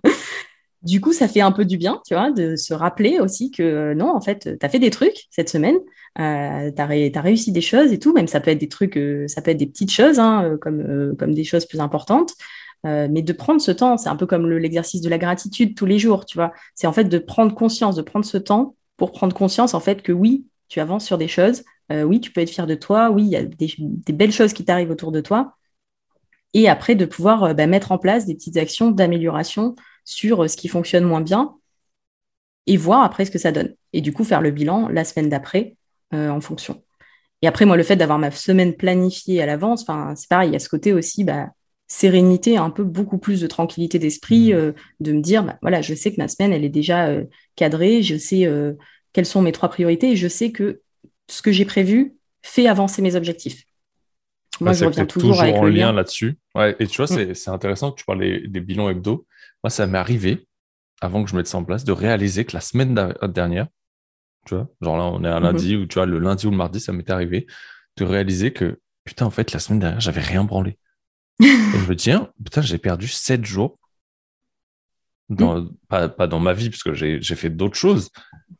[0.81, 3.61] du coup, ça fait un peu du bien, tu vois, de se rappeler aussi que
[3.61, 5.77] euh, non, en fait, tu as fait des trucs cette semaine,
[6.19, 9.43] euh, tu as, réussi des choses et tout, même ça peut être des trucs, ça
[9.43, 12.33] peut être des petites choses, hein, comme, comme des choses plus importantes.
[12.83, 15.99] Mais de prendre ce temps, c'est un peu comme l'exercice de la gratitude tous les
[15.99, 16.51] jours, tu vois.
[16.75, 20.01] C'est en fait de prendre conscience, de prendre ce temps pour prendre conscience en fait
[20.01, 23.09] que oui, tu avances sur des choses, euh, oui, tu peux être fier de toi,
[23.09, 25.57] oui, il y a des, belles choses qui t'arrivent autour de toi.
[26.53, 30.47] Et après, de pouvoir euh, bah, mettre en place des petites actions d'amélioration sur euh,
[30.47, 31.55] ce qui fonctionne moins bien
[32.67, 33.75] et voir après ce que ça donne.
[33.91, 35.75] Et du coup, faire le bilan la semaine d'après
[36.13, 36.83] en fonction.
[37.41, 40.55] Et après, moi, le fait d'avoir ma semaine planifiée à l'avance, c'est pareil, il y
[40.57, 41.47] a ce côté aussi, bah,
[41.91, 44.73] sérénité, un peu beaucoup plus de tranquillité d'esprit, mmh.
[45.01, 47.09] de me dire, bah, voilà, je sais que ma semaine, elle est déjà
[47.57, 48.49] cadrée, je sais
[49.11, 50.81] quelles sont mes trois priorités et je sais que
[51.27, 53.65] ce que j'ai prévu fait avancer mes objectifs.
[54.61, 56.37] Moi, je reviens toujours, toujours avec en lien, là-dessus.
[56.79, 57.33] et tu vois, mm.
[57.33, 59.25] c'est intéressant que tu parles des, bilans hebdo.
[59.63, 60.47] Moi, ça m'est arrivé,
[61.01, 63.67] avant que je mette ça en place, de réaliser que la semaine dernière,
[64.45, 65.43] tu vois, genre là, on est un mm-hmm.
[65.43, 67.47] lundi, ou tu vois, le lundi ou le mardi, ça m'est arrivé,
[67.97, 70.77] de réaliser que, putain, en fait, la semaine dernière, j'avais rien branlé.
[71.41, 72.11] Et je me dis,
[72.43, 73.77] putain, j'ai perdu sept jours.
[75.29, 75.73] Dans, mm.
[75.87, 78.09] pas, pas, dans ma vie, parce que j'ai fait d'autres choses,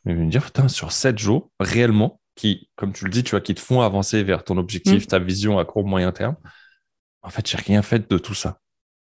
[0.05, 3.41] mais me dire, putain, sur sept jours, réellement, qui, comme tu le dis, tu vois,
[3.41, 5.07] qui te font avancer vers ton objectif, mm.
[5.07, 6.35] ta vision à court, moyen terme.
[7.23, 8.59] En fait, j'ai rien fait de tout ça.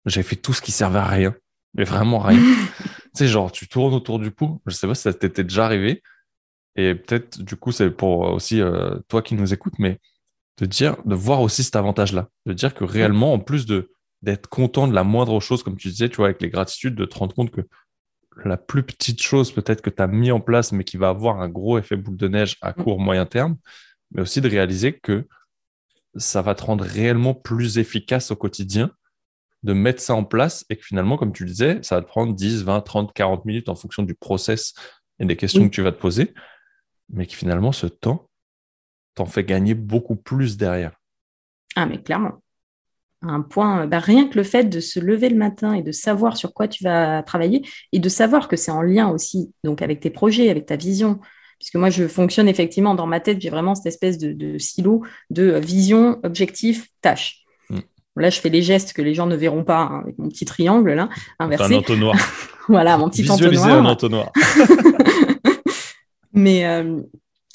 [0.06, 1.36] J'ai fait tout ce qui servait à rien,
[1.74, 2.40] mais vraiment rien.
[2.78, 4.62] tu sais, genre, tu tournes autour du pot.
[4.68, 6.04] Je sais pas si ça t'était déjà arrivé.
[6.76, 10.00] Et peut-être, du coup, c'est pour aussi euh, toi qui nous écoutes, mais
[10.58, 12.30] de dire, de voir aussi cet avantage-là.
[12.46, 13.89] De dire que réellement, en plus de
[14.22, 17.04] d'être content de la moindre chose, comme tu disais, tu vois, avec les gratitudes, de
[17.04, 17.68] te rendre compte que
[18.46, 21.42] la plus petite chose peut-être que tu as mis en place, mais qui va avoir
[21.42, 22.84] un gros effet boule de neige à mm.
[22.84, 23.58] court, moyen terme,
[24.12, 25.28] mais aussi de réaliser que
[26.16, 28.92] ça va te rendre réellement plus efficace au quotidien
[29.63, 32.08] de mettre ça en place et que finalement, comme tu le disais, ça va te
[32.08, 34.74] prendre 10, 20, 30, 40 minutes en fonction du process
[35.20, 36.34] et des questions que tu vas te poser,
[37.10, 38.30] mais que finalement, ce temps
[39.15, 40.91] t'en fait gagner beaucoup plus derrière.
[41.76, 42.41] Ah, mais clairement.
[43.21, 46.36] Un point, bah, rien que le fait de se lever le matin et de savoir
[46.36, 50.02] sur quoi tu vas travailler et de savoir que c'est en lien aussi donc avec
[50.02, 51.19] tes projets, avec ta vision.
[51.58, 55.58] Puisque moi, je fonctionne effectivement dans ma tête, j'ai vraiment cette espèce de, silo de
[55.58, 57.43] vision, objectif, tâche.
[57.69, 57.80] Mm.
[58.17, 60.43] Là, je fais les gestes que les gens ne verront pas hein, avec mon petit
[60.43, 61.08] triangle là,
[61.39, 61.76] inversé.
[61.76, 62.15] Un entonnoir.
[62.67, 63.86] voilà, mon petit Visualiser entonnoir.
[63.86, 64.32] un entonnoir.
[66.34, 66.99] Mais euh,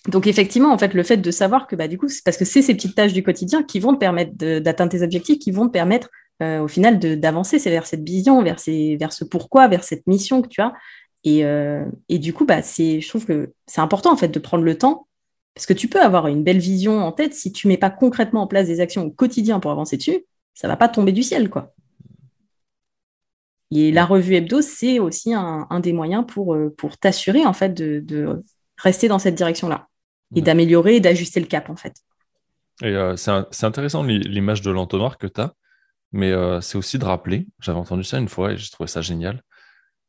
[0.06, 2.44] donc effectivement, en fait, le fait de savoir que bah, du coup, c'est parce que
[2.44, 5.66] c'est ces petites tâches du quotidien qui vont te permettre d'atteindre tes objectifs, qui vont
[5.66, 6.08] te permettre
[6.42, 10.40] euh, au final d'avancer, c'est vers cette vision, vers, vers ce pourquoi, vers cette mission
[10.40, 10.72] que tu as.
[11.24, 14.62] Et, euh, et du coup, bah, je trouve que c'est important en fait de prendre
[14.62, 15.08] le temps,
[15.54, 18.42] parce que tu peux avoir une belle vision en tête, si tu mets pas concrètement
[18.42, 21.50] en place des actions au quotidien pour avancer dessus, ça va pas tomber du ciel,
[21.50, 21.74] quoi.
[23.70, 27.52] Et la revue hebdo, c'est aussi un, un, des moyens pour, euh, pour t'assurer en
[27.52, 28.42] fait de, de,
[28.78, 29.88] rester dans cette direction-là
[30.34, 31.94] et d'améliorer et d'ajuster le cap en fait.
[32.82, 35.54] Et euh, c'est intéressant l'image de l'entonnoir que tu as,
[36.12, 39.00] mais euh, c'est aussi de rappeler, j'avais entendu ça une fois et j'ai trouvé ça
[39.00, 39.42] génial,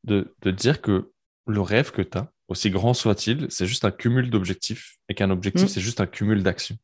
[0.03, 1.11] de, de, dire que
[1.47, 5.29] le rêve que tu as, aussi grand soit-il, c'est juste un cumul d'objectifs et qu'un
[5.29, 5.67] objectif, mm.
[5.67, 6.77] c'est juste un cumul d'actions.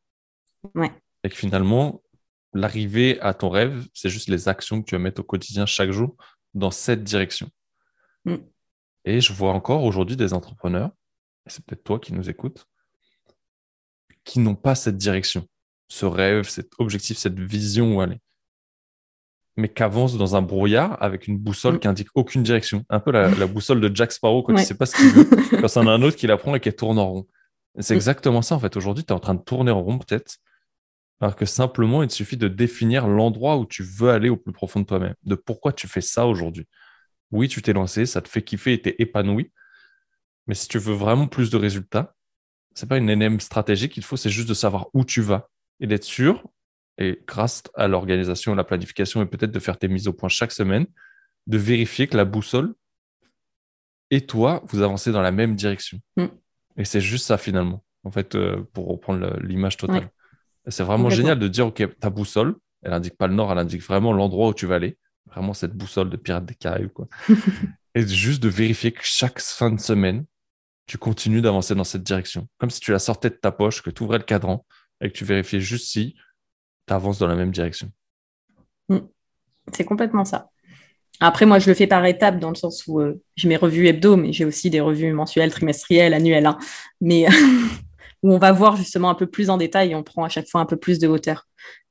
[0.73, 0.91] Ouais.
[1.23, 2.01] Et que finalement,
[2.53, 5.91] l'arrivée à ton rêve, c'est juste les actions que tu vas mettre au quotidien chaque
[5.91, 6.15] jour
[6.53, 7.49] dans cette direction.
[8.25, 8.35] Mm.
[9.05, 10.91] Et je vois encore aujourd'hui des entrepreneurs,
[11.47, 12.65] c'est peut-être toi qui nous écoutes,
[14.23, 15.47] qui n'ont pas cette direction,
[15.87, 18.19] ce rêve, cet objectif, cette vision où aller,
[19.57, 21.79] mais qu'avancent dans un brouillard avec une boussole mm.
[21.79, 22.83] qui indique aucune direction.
[22.89, 25.29] Un peu la, boussole de Jack Sparrow quand il ne sait pas ce qu'il veut,
[25.61, 27.27] quand c'en a un autre qui la prend et qui tourne en rond.
[27.79, 27.97] C'est mm.
[27.97, 28.75] exactement ça en fait.
[28.75, 30.37] Aujourd'hui, tu es en train de tourner en rond peut-être,
[31.21, 34.51] alors que simplement, il te suffit de définir l'endroit où tu veux aller au plus
[34.51, 36.67] profond de toi-même, de pourquoi tu fais ça aujourd'hui.
[37.31, 39.51] Oui, tu t'es lancé, ça te fait kiffer et t'es épanoui,
[40.47, 42.15] mais si tu veux vraiment plus de résultats,
[42.73, 45.87] c'est pas une énième stratégie qu'il faut, c'est juste de savoir où tu vas et
[45.87, 46.43] d'être sûr,
[46.97, 50.51] et grâce à l'organisation, la planification et peut-être de faire tes mises au point chaque
[50.51, 50.85] semaine,
[51.47, 52.73] de vérifier que la boussole
[54.11, 55.99] et toi, vous avancez dans la même direction.
[56.15, 56.25] Mm.
[56.77, 60.09] Et c'est juste ça finalement, en fait, euh, pour reprendre l'image totale.
[60.67, 63.83] C'est vraiment génial de dire, OK, ta boussole, elle indique pas le nord, elle indique
[63.83, 64.97] vraiment l'endroit où tu vas aller.
[65.27, 67.07] Vraiment cette boussole de pirate des Caraïbes, quoi.
[67.95, 70.25] et juste de vérifier que chaque fin de semaine,
[70.85, 72.47] tu continues d'avancer dans cette direction.
[72.57, 74.65] Comme si tu la sortais de ta poche, que tu ouvrais le cadran
[75.01, 76.15] et que tu vérifiais juste si
[76.87, 77.91] tu avances dans la même direction.
[78.89, 78.99] Mm.
[79.73, 80.49] C'est complètement ça.
[81.19, 83.87] Après, moi, je le fais par étapes dans le sens où euh, j'ai mes revues
[83.87, 86.45] hebdo, mais j'ai aussi des revues mensuelles, trimestrielles, annuelles.
[86.45, 86.57] Hein.
[87.01, 87.25] Mais
[88.23, 90.47] où on va voir justement un peu plus en détail et on prend à chaque
[90.47, 91.47] fois un peu plus de hauteur.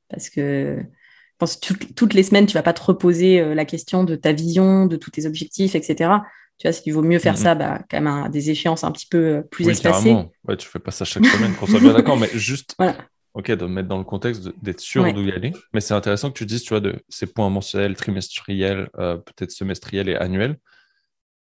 [0.09, 3.65] Parce que je pense que toutes les semaines, tu vas pas te reposer euh, la
[3.65, 6.11] question de ta vision, de tous tes objectifs, etc.
[6.59, 9.07] Tu vois, s'il vaut mieux faire ça, bah, quand même à des échéances un petit
[9.07, 10.11] peu euh, plus oui, espacées.
[10.11, 10.33] Carrément.
[10.47, 12.77] Ouais, tu fais pas ça chaque semaine, qu'on soit bien d'accord, mais juste,
[13.35, 15.53] ok, de mettre dans le contexte d'être sûr d'où y aller.
[15.73, 19.51] Mais c'est intéressant que tu dises, tu vois, de ces points mensuels, trimestriels, euh, peut-être
[19.51, 20.59] semestriels et annuels,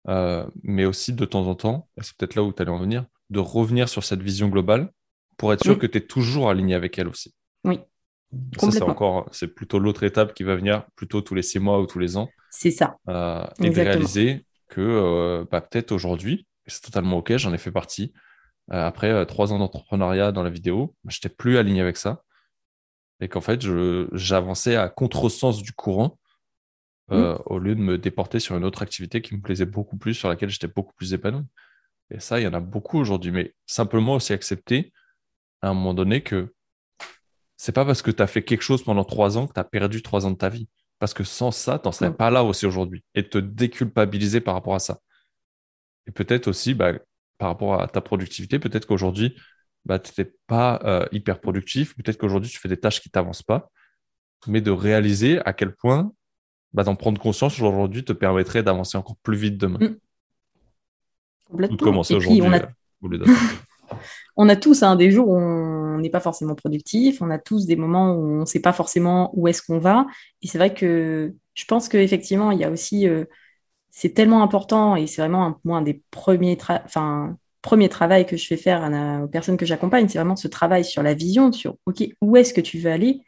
[0.09, 3.07] euh, mais aussi de temps en temps, c'est peut-être là où tu allais en venir,
[3.31, 4.91] de revenir sur cette vision globale
[5.37, 7.35] pour être sûr que tu es toujours aligné avec elle aussi.
[7.63, 7.81] Oui.
[8.59, 11.81] Ça, c'est encore, c'est plutôt l'autre étape qui va venir plutôt tous les six mois
[11.81, 12.29] ou tous les ans.
[12.51, 12.97] C'est ça.
[13.07, 14.45] et de réaliser
[14.75, 18.13] que euh, bah, peut-être aujourd'hui, c'est totalement OK, j'en ai fait partie.
[18.73, 22.23] Euh, après euh, trois ans d'entrepreneuriat dans la vidéo, je n'étais plus aligné avec ça.
[23.21, 23.65] Et qu'en fait,
[24.13, 26.19] j'avançais à contresens du courant
[27.11, 27.35] mmh.
[27.47, 30.29] au lieu de me déporter sur une autre activité qui me plaisait beaucoup plus, sur
[30.29, 31.45] laquelle j'étais beaucoup plus épanoui.
[32.11, 33.31] Et ça, il y en a beaucoup aujourd'hui.
[33.31, 34.93] Mais simplement aussi accepter
[35.63, 36.53] à un moment donné que
[37.57, 39.65] c'est pas parce que tu as fait quelque chose pendant trois ans que tu as
[39.65, 40.69] perdu trois ans de ta vie.
[41.05, 43.05] Parce que sans ça, tu n'en serais pas là aussi aujourd'hui.
[43.15, 45.01] Et te déculpabiliser par rapport à ça.
[46.07, 46.95] Et peut-être aussi, bah,
[47.37, 49.37] par rapport à ta productivité, peut-être qu'aujourd'hui,
[49.85, 51.95] bah, tu n'étais pas euh, hyper productif.
[51.95, 53.71] Peut-être qu'aujourd'hui, tu fais des tâches qui ne t'avancent pas.
[54.47, 56.11] Mais de réaliser à quel point
[56.73, 59.81] bah, d'en prendre conscience aujourd'hui te permettrait d'avancer encore plus vite demain.
[59.81, 59.97] Mmh.
[61.51, 61.77] Complètement.
[61.77, 62.41] De commencer aujourd'hui.
[62.47, 62.73] A...
[63.13, 63.27] Euh,
[64.37, 67.67] on a tous hein, des jours où on n'est pas forcément productif, on a tous
[67.67, 70.07] des moments où on ne sait pas forcément où est-ce qu'on va.
[70.43, 73.25] Et c'est vrai que je pense qu'effectivement, il y a aussi, euh,
[73.91, 78.57] c'est tellement important et c'est vraiment un, des premiers, enfin, premiers travaux que je fais
[78.57, 78.91] faire
[79.23, 82.53] aux personnes que j'accompagne, c'est vraiment ce travail sur la vision, sur OK, où est-ce
[82.53, 83.23] que tu veux aller?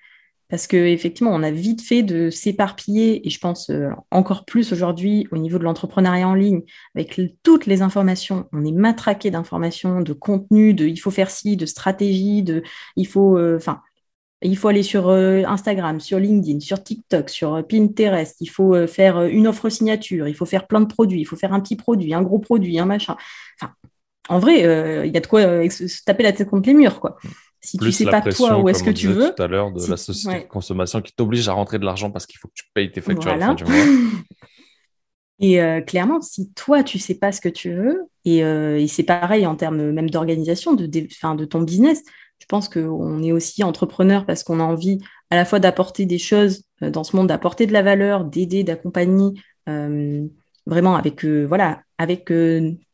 [0.48, 5.26] Parce qu'effectivement, on a vite fait de s'éparpiller, et je pense euh, encore plus aujourd'hui
[5.32, 6.62] au niveau de l'entrepreneuriat en ligne,
[6.94, 8.48] avec toutes les informations.
[8.52, 12.62] On est matraqué d'informations, de contenu, de il faut faire ci, de stratégie, de
[12.96, 13.36] il faut.
[13.38, 13.80] Euh, enfin,
[14.42, 18.36] Il faut aller sur Instagram, sur LinkedIn, sur TikTok, sur Pinterest.
[18.40, 20.28] Il faut faire une offre signature.
[20.28, 21.20] Il faut faire plein de produits.
[21.20, 23.16] Il faut faire un petit produit, un gros produit, un machin.
[23.58, 23.72] Enfin,
[24.28, 24.58] en vrai,
[25.06, 25.40] il y a de quoi
[25.70, 27.16] se taper la tête contre les murs, quoi.
[27.60, 29.32] Si tu sais pas toi où est-ce que tu veux.
[29.34, 32.26] tout à l'heure de la société de consommation qui t'oblige à rentrer de l'argent parce
[32.26, 33.74] qu'il faut que tu payes tes factures à la fin du mois.
[35.38, 38.88] Et euh, clairement, si toi, tu sais pas ce que tu veux, et, euh, et
[38.88, 42.02] c'est pareil en termes même d'organisation, de, de ton business,
[42.38, 44.98] je pense qu'on est aussi entrepreneur parce qu'on a envie
[45.30, 48.64] à la fois d'apporter des choses euh, dans ce monde, d'apporter de la valeur, d'aider,
[48.64, 49.32] d'accompagner,
[50.66, 52.32] vraiment avec, voilà, avec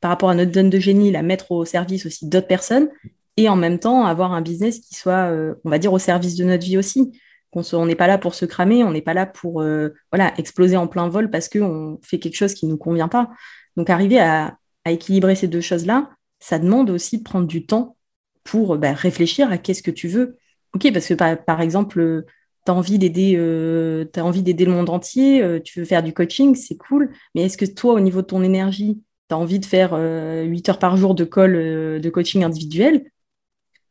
[0.00, 2.88] par rapport à notre zone de génie, la mettre au service aussi d'autres personnes,
[3.36, 5.32] et en même temps avoir un business qui soit,
[5.64, 7.12] on va dire, au service de notre vie aussi
[7.54, 10.76] on n'est pas là pour se cramer, on n'est pas là pour euh, voilà, exploser
[10.76, 13.30] en plein vol parce qu'on fait quelque chose qui ne nous convient pas.
[13.76, 16.10] Donc arriver à, équilibrer ces deux choses-là,
[16.40, 17.96] ça demande aussi de prendre du temps
[18.42, 20.38] pour bah, réfléchir à qu'est-ce que tu veux.
[20.74, 22.24] Ok, parce que par, exemple,
[22.66, 26.12] tu as envie d'aider euh, envie d'aider le monde entier, euh, tu veux faire du
[26.12, 29.60] coaching, c'est cool, mais est-ce que toi, au niveau de ton énergie, tu as envie
[29.60, 33.11] de faire 8 heures par jour de call de coaching individuel?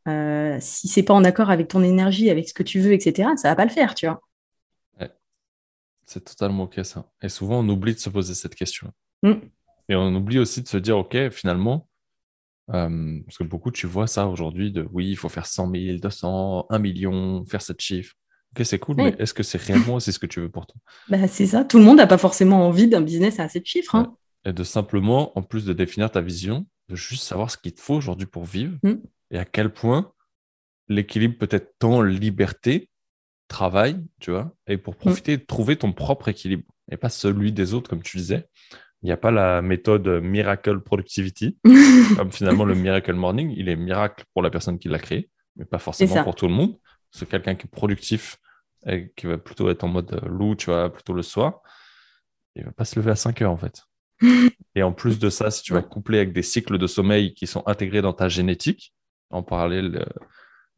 [0.08, 3.30] Euh, si c'est pas en accord avec ton énergie, avec ce que tu veux, etc.,
[3.36, 4.20] ça va pas le faire, tu vois.
[6.04, 7.06] C'est totalement ok ça.
[7.22, 8.90] Et souvent, on oublie de se poser cette question.
[9.22, 9.32] Mm.
[9.88, 11.88] Et on oublie aussi de se dire, ok, finalement,
[12.70, 15.98] euh, parce que beaucoup, tu vois ça aujourd'hui, de oui, il faut faire 100 000,
[15.98, 18.14] 200, 1 million, faire cette chiffre.
[18.54, 20.76] Ok, c'est cool, mais est-ce que c'est réellement c'est ce que tu veux pour toi?
[21.08, 21.64] Bah, C'est ça.
[21.64, 23.94] Tout le monde n'a pas forcément envie d'un business à assez chiffres.
[23.94, 24.14] Hein.
[24.44, 27.80] Et de simplement, en plus de définir ta vision, de juste savoir ce qu'il te
[27.80, 28.76] faut aujourd'hui pour vivre.
[28.82, 28.96] Mm
[29.32, 30.12] et à quel point
[30.88, 32.88] l'équilibre peut être tant liberté,
[33.48, 34.98] travail, tu vois, et pour mm.
[34.98, 38.46] profiter de trouver ton propre équilibre et pas celui des autres, comme tu disais.
[39.02, 41.58] Il n'y a pas la méthode Miracle Productivity,
[42.16, 43.52] comme finalement le Miracle Morning.
[43.56, 46.54] Il est miracle pour la personne qui l'a créé, mais pas forcément pour tout le
[46.54, 46.78] monde.
[47.10, 48.36] C'est quelqu'un qui est productif
[48.86, 51.62] et qui va plutôt être en mode loup, tu vois, plutôt le soir.
[52.54, 53.82] Il va pas se lever à 5 heures, en fait.
[54.76, 57.46] et en plus de ça, si tu vas coupler avec des cycles de sommeil qui
[57.46, 58.94] sont intégrés dans ta génétique,
[59.32, 60.24] en parallèle euh,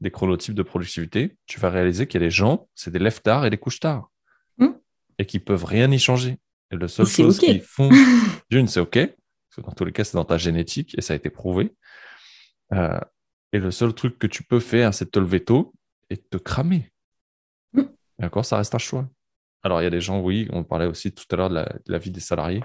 [0.00, 3.20] des chronotypes de productivité, tu vas réaliser qu'il y a des gens, c'est des lève
[3.20, 4.10] tard et des couches tard.
[4.58, 4.72] Hmm.
[5.18, 6.38] Et qui peuvent rien y changer.
[6.70, 7.90] Et la seule chose qu'ils font,
[8.50, 8.96] d'une, c'est OK.
[8.96, 11.74] Parce que dans tous les cas, c'est dans ta génétique et ça a été prouvé.
[12.72, 12.98] Euh,
[13.52, 15.72] et le seul truc que tu peux faire, c'est te lever tôt
[16.10, 16.90] et te cramer.
[17.72, 17.84] Hmm.
[18.18, 19.08] D'accord Ça reste un choix.
[19.62, 21.92] Alors, il y a des gens, oui, on parlait aussi tout à l'heure de, de
[21.92, 22.62] la vie des salariés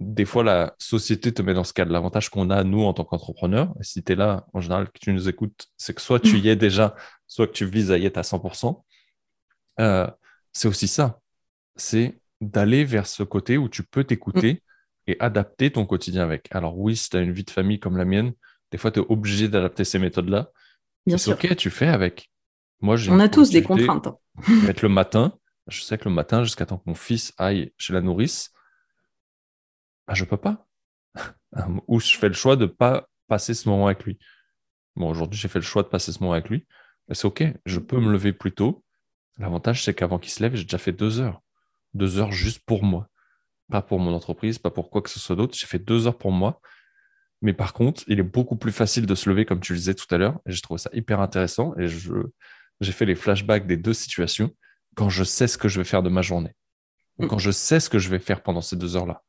[0.00, 2.94] des fois, la société te met dans ce cas de L'avantage qu'on a, nous, en
[2.94, 6.18] tant qu'entrepreneurs, si tu es là, en général, que tu nous écoutes, c'est que soit
[6.18, 6.96] tu y es déjà,
[7.26, 8.82] soit que tu vises à y être à 100%.
[9.78, 10.06] Euh,
[10.52, 11.20] c'est aussi ça.
[11.76, 14.62] C'est d'aller vers ce côté où tu peux t'écouter
[15.06, 16.48] et adapter ton quotidien avec.
[16.50, 18.32] Alors oui, si tu as une vie de famille comme la mienne,
[18.70, 20.50] des fois, tu es obligé d'adapter ces méthodes-là.
[21.04, 21.34] Bien sûr.
[21.34, 22.30] OK, tu fais avec.
[22.80, 24.08] Moi, On a tous des contraintes.
[24.68, 25.36] Être le matin,
[25.66, 28.52] je sais que le matin, jusqu'à temps que mon fils aille chez la nourrice,
[30.10, 30.66] ah, je peux pas?
[31.86, 34.18] Ou je fais le choix de ne pas passer ce moment avec lui.
[34.96, 36.66] Bon, aujourd'hui, j'ai fait le choix de passer ce moment avec lui.
[37.12, 38.84] C'est OK, je peux me lever plus tôt.
[39.38, 41.40] L'avantage, c'est qu'avant qu'il se lève, j'ai déjà fait deux heures.
[41.94, 43.08] Deux heures juste pour moi.
[43.70, 45.56] Pas pour mon entreprise, pas pour quoi que ce soit d'autre.
[45.56, 46.60] J'ai fait deux heures pour moi.
[47.40, 49.94] Mais par contre, il est beaucoup plus facile de se lever, comme tu le disais
[49.94, 50.40] tout à l'heure.
[50.44, 51.72] Et je trouve ça hyper intéressant.
[51.78, 52.14] Et je,
[52.80, 54.50] j'ai fait les flashbacks des deux situations
[54.96, 56.56] quand je sais ce que je vais faire de ma journée.
[57.18, 57.28] Ou mm.
[57.28, 59.22] quand je sais ce que je vais faire pendant ces deux heures-là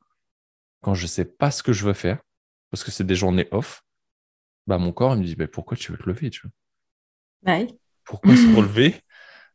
[0.81, 2.19] quand je ne sais pas ce que je veux faire,
[2.69, 3.83] parce que c'est des journées off,
[4.67, 6.51] bah mon corps me dit bah, pourquoi tu veux te lever tu vois?
[8.03, 8.95] Pourquoi se relever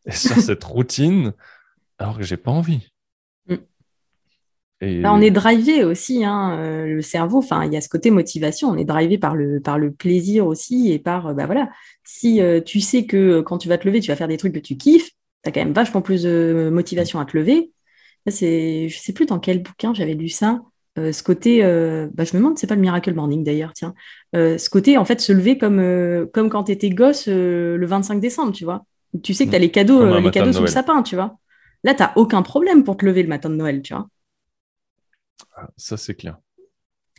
[0.06, 1.32] et sur cette routine
[1.98, 2.88] alors que j'ai pas envie?
[3.48, 3.54] Mm.
[4.80, 5.00] et...
[5.00, 7.38] Bah, on est drivé aussi, hein, euh, le cerveau.
[7.38, 8.68] Enfin, il y a ce côté motivation.
[8.68, 11.70] On est drivé par le, par le plaisir aussi et par, euh, bah voilà.
[12.04, 14.54] Si euh, tu sais que quand tu vas te lever, tu vas faire des trucs
[14.54, 15.10] que tu kiffes,
[15.42, 17.72] tu as quand même vachement plus de motivation à te lever.
[18.28, 20.60] C'est, je sais plus dans quel bouquin j'avais lu ça.
[20.98, 23.94] Euh, ce côté, euh, bah, je me demande, c'est pas le Miracle Morning d'ailleurs, tiens.
[24.34, 28.20] Euh, ce côté, en fait, se lever comme, comme quand tu étais gosse le 25
[28.20, 28.84] décembre, tu vois.
[29.22, 31.38] Tu sais que tu as les cadeaux, les cadeaux sous le sapin, tu vois.
[31.84, 34.08] Là, tu aucun problème pour te lever le matin de Noël, tu vois.
[35.54, 36.38] Ah, ça, c'est clair.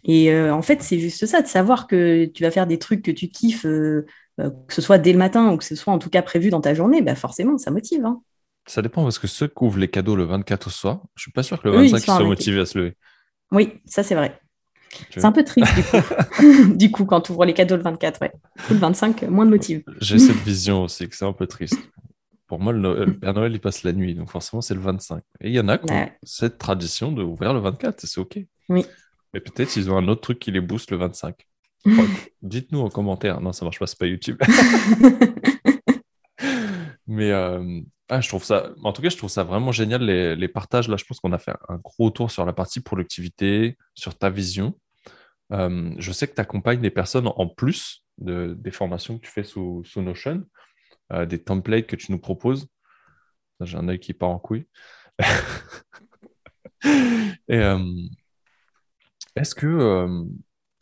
[0.04, 3.12] Et en fait, c'est juste ça, de savoir que tu vas faire des trucs que
[3.12, 4.06] tu kiffes, que
[4.70, 6.74] ce soit dès le matin ou que ce soit en tout cas prévu dans ta
[6.74, 8.06] journée, bah forcément, ça motive.
[8.06, 8.22] Hein.
[8.68, 11.32] Ça dépend parce que ceux qui ouvrent les cadeaux le 24 au soir, je suis
[11.32, 12.98] pas sûr que le 25 ils soient motivés à se lever.
[13.52, 14.40] Oui, ça c'est vrai.
[15.12, 15.98] C'est un peu triste du coup.
[16.76, 18.32] du coup, quand tu ouvres les cadeaux le 24, ouais.
[18.70, 19.84] Le 25, moins de motifs.
[20.02, 21.80] J'ai cette vision aussi que c'est un peu triste.
[22.48, 25.22] Pour moi, le, Père Noël, il passe la nuit, donc forcément, c'est le 25.
[25.42, 28.40] Et il y en a qui ont cette tradition d'ouvrir le 24, c'est OK.
[28.70, 28.86] Oui.
[29.34, 31.36] Mais peut-être ils ont un autre truc qui les booste le 25.
[32.42, 33.42] Dites-nous en commentaire.
[33.42, 34.42] Non, ça marche pas, c'est pas YouTube.
[37.08, 37.32] Mais
[38.10, 40.88] ah, je trouve ça, en tout cas, je trouve ça vraiment génial les, partages.
[40.88, 44.30] Là, je pense qu'on a fait un gros tour sur la partie productivité, sur ta
[44.30, 44.80] vision.
[45.52, 49.44] je sais que tu accompagnes des personnes en plus de, des formations que tu fais
[49.44, 50.44] sous, Notion,
[51.28, 52.68] des templates que tu nous proposes.
[53.62, 54.68] J'ai un œil qui part en couille.
[57.50, 57.62] Et
[59.36, 60.26] est-ce que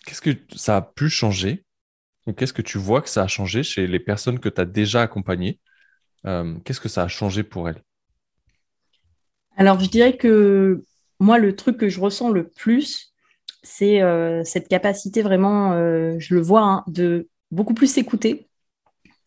[0.05, 1.65] qu'est-ce que ça a pu changer?
[2.27, 4.65] Ou qu'est-ce que tu vois que ça a changé chez les personnes que tu as
[4.65, 5.59] déjà accompagnées?
[6.63, 7.81] Qu'est-ce que ça a changé pour elles
[9.57, 10.83] Alors, je dirais que
[11.19, 13.13] moi, le truc que je ressens le plus,
[13.61, 14.01] c'est
[14.43, 18.47] cette capacité vraiment, je le vois, hein, de beaucoup plus s'écouter,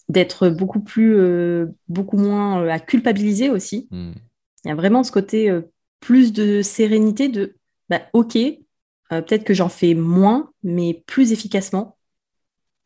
[0.08, 1.16] d'être beaucoup plus,
[1.88, 3.88] beaucoup moins à culpabiliser aussi.
[3.90, 4.12] Hmm.
[4.64, 5.56] Il y a vraiment ce côté
[6.00, 7.56] plus de sérénité, de
[7.88, 11.96] bah, ok, euh, peut-être que j'en fais moins, mais plus efficacement.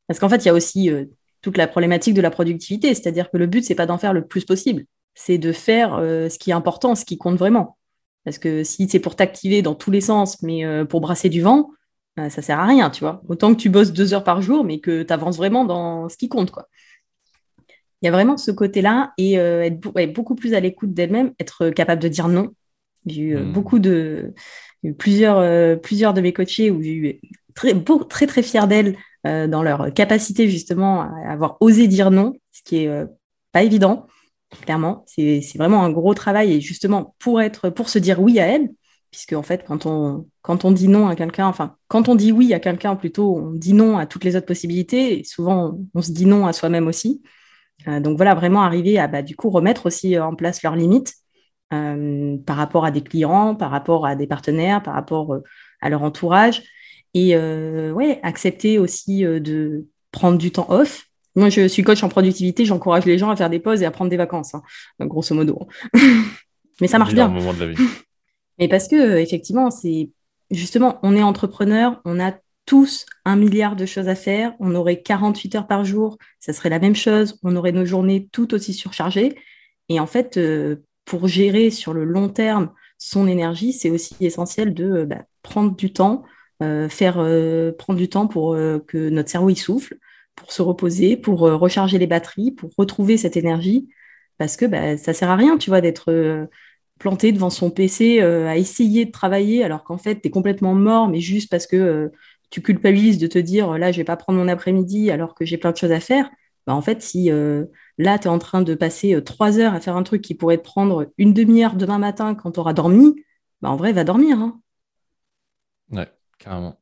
[0.07, 1.07] Parce qu'en fait, il y a aussi euh,
[1.43, 4.25] toute la problématique de la productivité, c'est-à-dire que le but, c'est pas d'en faire le
[4.25, 4.85] plus possible,
[5.15, 7.77] c'est de faire euh, ce qui est important, ce qui compte vraiment.
[8.25, 11.73] Parce que si c'est pour t'activer dans tous les sens, mais pour brasser du vent,
[12.17, 13.21] ça sert à rien, tu vois.
[13.29, 16.17] Autant que tu bosses deux heures par jour, mais que tu avances vraiment dans ce
[16.17, 16.69] qui compte, quoi.
[18.01, 22.01] Il y a vraiment ce côté-là et être beaucoup plus à l'écoute d'elle-même, être capable
[22.01, 22.53] de dire non,
[23.07, 23.53] j'ai eu euh, hmm.
[23.53, 24.35] beaucoup de.
[24.99, 27.21] plusieurs, euh, plusieurs de mes coachés où j'ai eu
[27.55, 27.75] très,
[28.09, 28.97] très, très fiers d'elles
[29.27, 33.07] euh, dans leur capacité justement à avoir osé dire non, ce qui est
[33.53, 34.07] pas évident,
[34.63, 35.05] clairement.
[35.07, 38.71] C'est vraiment un gros travail et justement pour, être, pour se dire oui à elles,
[39.11, 42.33] puisque en fait, quand on, quand on dit non à quelqu'un, enfin, quand on dit
[42.33, 46.03] oui à quelqu'un, plutôt, on dit non à toutes les autres possibilités et souvent on,
[46.03, 47.23] se dit non à soi-même aussi.
[47.87, 51.15] donc voilà, vraiment arriver à bah, du coup remettre aussi en place leurs limites
[51.73, 55.43] euh, par rapport à des clients, par rapport à des partenaires, par rapport euh,
[55.81, 56.63] à leur entourage.
[57.15, 61.07] Et euh, ouais, accepter aussi de prendre du temps off.
[61.35, 63.91] Moi, je suis coach en productivité, j'encourage les gens à faire des pauses et à
[63.91, 64.63] prendre des vacances, hein,
[65.01, 65.67] grosso modo.
[66.81, 67.29] Mais ça marche bien.
[67.29, 67.77] Moment de la vie.
[68.59, 70.11] Mais parce que, effectivement, c'est
[70.51, 72.35] justement, on est entrepreneur, on a
[72.67, 76.69] tous un milliard de choses à faire, on aurait 48 heures par jour, ça serait
[76.69, 79.37] la même chose, on aurait nos journées tout aussi surchargées.
[79.89, 80.39] Et en fait,
[81.05, 85.75] pour gérer sur le long terme son énergie, c'est aussi essentiel de euh, bah, prendre
[85.75, 86.27] du temps, euh,
[86.89, 89.97] faire euh, prendre du temps pour que notre cerveau souffle,
[90.35, 93.89] pour se reposer, pour recharger les batteries, pour retrouver cette énergie,
[94.39, 96.49] parce que bah, ça sert à rien, tu vois, d'être
[96.99, 101.09] planté devant son PC à essayer de travailler alors qu'en fait, tu es complètement mort,
[101.09, 102.11] mais juste parce que
[102.51, 105.59] tu culpabilises de te dire là, je vais pas prendre mon après-midi alors que j'ai
[105.59, 106.31] plein de choses à faire.
[106.67, 107.31] Bah, en fait, si
[107.99, 110.35] Là, tu es en train de passer euh, trois heures à faire un truc qui
[110.35, 113.23] pourrait te prendre une demi-heure demain matin quand tu auras dormi.
[113.61, 114.39] Bah, en vrai, va dormir.
[114.39, 114.61] Hein.
[115.91, 116.09] Ouais,
[116.43, 116.81] carrément.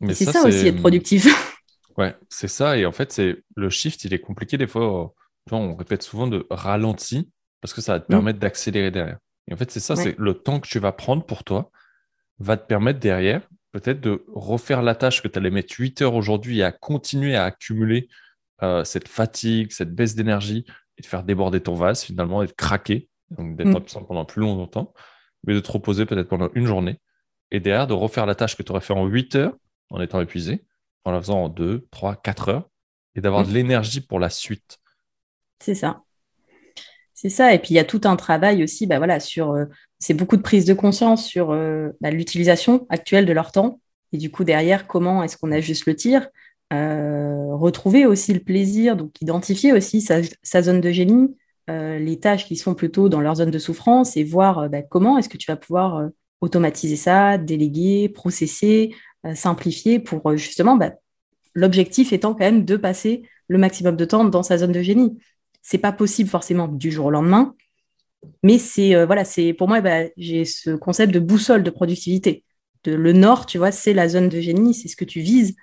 [0.00, 1.26] Mais c'est ça, aussi, être productif.
[1.98, 2.76] ouais, c'est ça.
[2.76, 5.12] Et en fait, c'est le shift, il est compliqué des fois.
[5.50, 7.30] on répète souvent de ralenti
[7.60, 8.16] parce que ça va te mm.
[8.16, 9.18] permettre d'accélérer derrière.
[9.48, 11.70] Et en fait, c'est ça, c'est le temps que tu vas prendre pour toi
[12.38, 16.14] va te permettre derrière peut-être de refaire la tâche que tu allais mettre 8 heures
[16.14, 18.08] aujourd'hui et à continuer à accumuler
[18.62, 20.64] euh, cette fatigue, cette baisse d'énergie
[20.96, 23.76] et de faire déborder ton vase finalement et de craquer, donc d'être mm.
[23.76, 24.92] absent pendant plus longtemps,
[25.46, 26.98] mais de te reposer peut-être pendant une journée
[27.50, 29.56] et derrière de refaire la tâche que tu aurais fait en 8 heures
[29.90, 30.64] en étant épuisé,
[31.04, 32.68] en la faisant en 2, 3, 4 heures
[33.14, 33.54] et d'avoir de mm.
[33.54, 34.78] l'énergie pour la suite.
[35.60, 36.02] C'est ça.
[37.14, 37.52] C'est ça.
[37.52, 39.66] Et puis il y a tout un travail aussi, bah voilà, sur euh,
[39.98, 43.80] c'est beaucoup de prise de conscience sur euh, bah, l'utilisation actuelle de leur temps.
[44.12, 46.28] Et du coup, derrière, comment est-ce qu'on ajuste le tir
[46.72, 51.36] euh, retrouver aussi le plaisir, donc identifier aussi sa, zone de génie,
[51.66, 55.28] les tâches qui sont plutôt dans leur zone de souffrance et voir bah, comment est-ce
[55.28, 56.10] que tu vas pouvoir
[56.40, 58.94] automatiser ça, déléguer, processer,
[59.34, 60.94] simplifier pour justement, bah,
[61.54, 65.18] l'objectif étant quand même de passer le maximum de temps dans sa zone de génie.
[65.60, 67.54] C'est pas possible forcément du jour au lendemain,
[68.42, 72.44] mais c'est voilà, c'est pour moi, bah, j'ai ce concept de boussole de productivité.
[72.84, 75.54] De, le nord, tu vois, c'est la zone de génie, c'est ce que tu vises.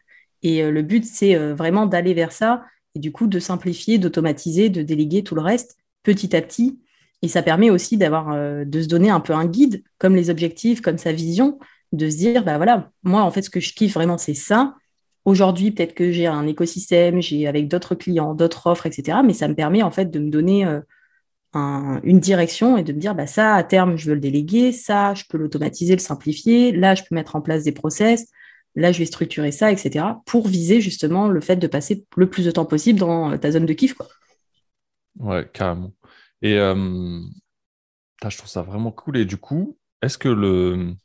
[0.43, 2.63] Et euh, le but, c'est euh, vraiment d'aller vers ça
[2.95, 6.79] et du coup de simplifier, d'automatiser, de déléguer tout le reste petit à petit.
[7.21, 10.29] Et ça permet aussi d'avoir, euh, de se donner un peu un guide, comme les
[10.29, 11.59] objectifs, comme sa vision,
[11.91, 14.75] de se dire, bah voilà, moi en fait, ce que je kiffe vraiment, c'est ça.
[15.25, 19.19] Aujourd'hui, peut-être que j'ai un écosystème, j'ai avec d'autres clients, d'autres offres, etc.
[19.25, 20.65] Mais ça me permet en fait de me donner
[21.53, 25.13] une direction et de me dire, bah ça, à terme, je veux le déléguer, ça,
[25.13, 28.27] je peux l'automatiser, le simplifier, là, je peux mettre en place des process,
[28.75, 32.45] là, je vais structurer ça, etc., pour viser justement le fait de passer le plus
[32.45, 33.93] de temps possible dans ta zone de kiff.
[33.93, 34.07] Quoi.
[35.19, 35.91] Ouais, carrément.
[36.41, 37.21] Et euh,
[38.27, 39.17] je trouve ça vraiment cool.
[39.17, 40.95] Et du coup, est-ce que le.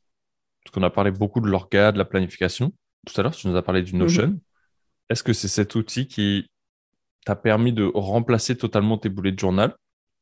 [0.65, 2.73] Parce qu'on a parlé beaucoup de l'orga, de la planification.
[3.07, 4.29] Tout à l'heure, tu nous as parlé du Notion.
[4.29, 4.41] Mhm.
[5.09, 6.47] Est-ce que c'est cet outil qui
[7.25, 9.77] t'a permis de remplacer totalement tes boulets de journal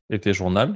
[0.08, 0.74] et tes journaux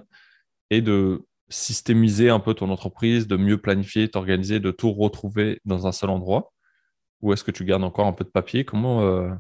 [0.71, 5.87] et de systémiser un peu ton entreprise, de mieux planifier, t'organiser, de tout retrouver dans
[5.87, 6.53] un seul endroit?
[7.23, 8.65] Ou est-ce que tu gardes encore un peu de papier?
[8.65, 9.33] Comment euh,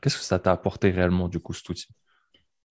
[0.00, 1.88] Qu'est-ce que ça t'a apporté réellement du coup cet outil?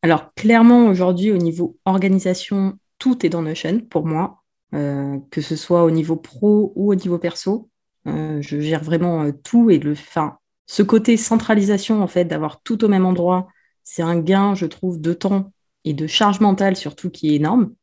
[0.05, 4.43] Alors clairement aujourd'hui au niveau organisation, tout est dans Notion pour moi,
[4.75, 7.71] euh, que ce soit au niveau pro ou au niveau perso.
[8.07, 10.37] Euh, je gère vraiment tout et le, enfin,
[10.67, 13.47] ce côté centralisation en fait d'avoir tout au même endroit,
[13.83, 15.51] c'est un gain je trouve de temps
[15.85, 17.73] et de charge mentale surtout qui est énorme.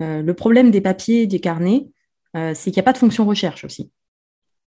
[0.00, 1.88] Euh, le problème des papiers, des carnets,
[2.36, 3.90] euh, c'est qu'il n'y a pas de fonction recherche aussi.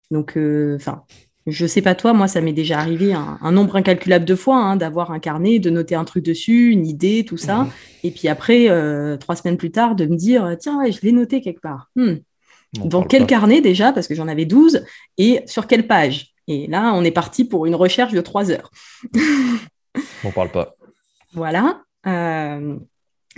[0.10, 1.04] Donc, euh, enfin,
[1.48, 4.58] je ne sais pas toi, moi, ça m'est déjà arrivé un, nombre incalculable de fois
[4.58, 7.64] hein, d'avoir un carnet, de noter un truc dessus, une idée, tout ça.
[7.64, 7.70] Mhm.
[8.04, 8.68] Et puis après,
[9.18, 11.90] trois semaines plus tard, de me dire, tiens, ouais, je l'ai noté quelque part.
[11.96, 12.16] Hmm.
[12.74, 14.84] Dans quel carnet déjà Parce que j'en avais 12.
[15.18, 16.34] Et sur quelle page?
[16.48, 18.70] Et là, on est parti pour une recherche de trois heures.
[20.24, 20.76] on parle pas.
[21.34, 21.82] Voilà.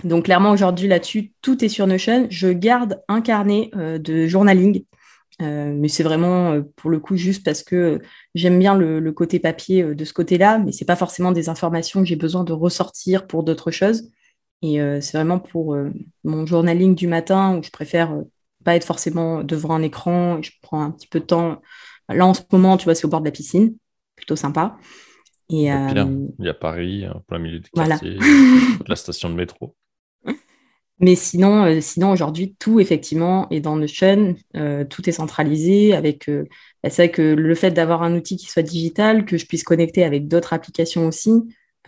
[0.04, 2.26] Donc clairement aujourd'hui là-dessus, tout est sur Notion.
[2.30, 4.84] Je garde un carnet euh, de journaling,
[5.40, 8.00] euh, mais c'est vraiment euh, pour le coup juste parce que
[8.34, 12.06] j'aime bien le, côté papier de ce côté-là, mais c'est pas forcément des informations que
[12.06, 14.10] j'ai besoin de ressortir pour d'autres choses.
[14.62, 15.74] Et c'est vraiment pour
[16.22, 18.14] mon journaling du matin où je préfère
[18.62, 21.62] pas être forcément devant un écran et je prends un petit peu de temps.
[22.10, 23.74] Là en ce moment, tu vois, c'est au bord de la piscine,
[24.16, 24.76] plutôt sympa.
[25.48, 28.18] Et, il y a Paris, plein milieu du quartier,
[28.86, 29.74] la station de métro.
[31.00, 35.94] Mais sinon, euh, sinon aujourd'hui, tout effectivement est dans Notion, euh, tout est centralisé.
[35.94, 36.44] Avec, euh,
[36.82, 39.62] bah, c'est vrai que le fait d'avoir un outil qui soit digital, que je puisse
[39.64, 41.32] connecter avec d'autres applications aussi,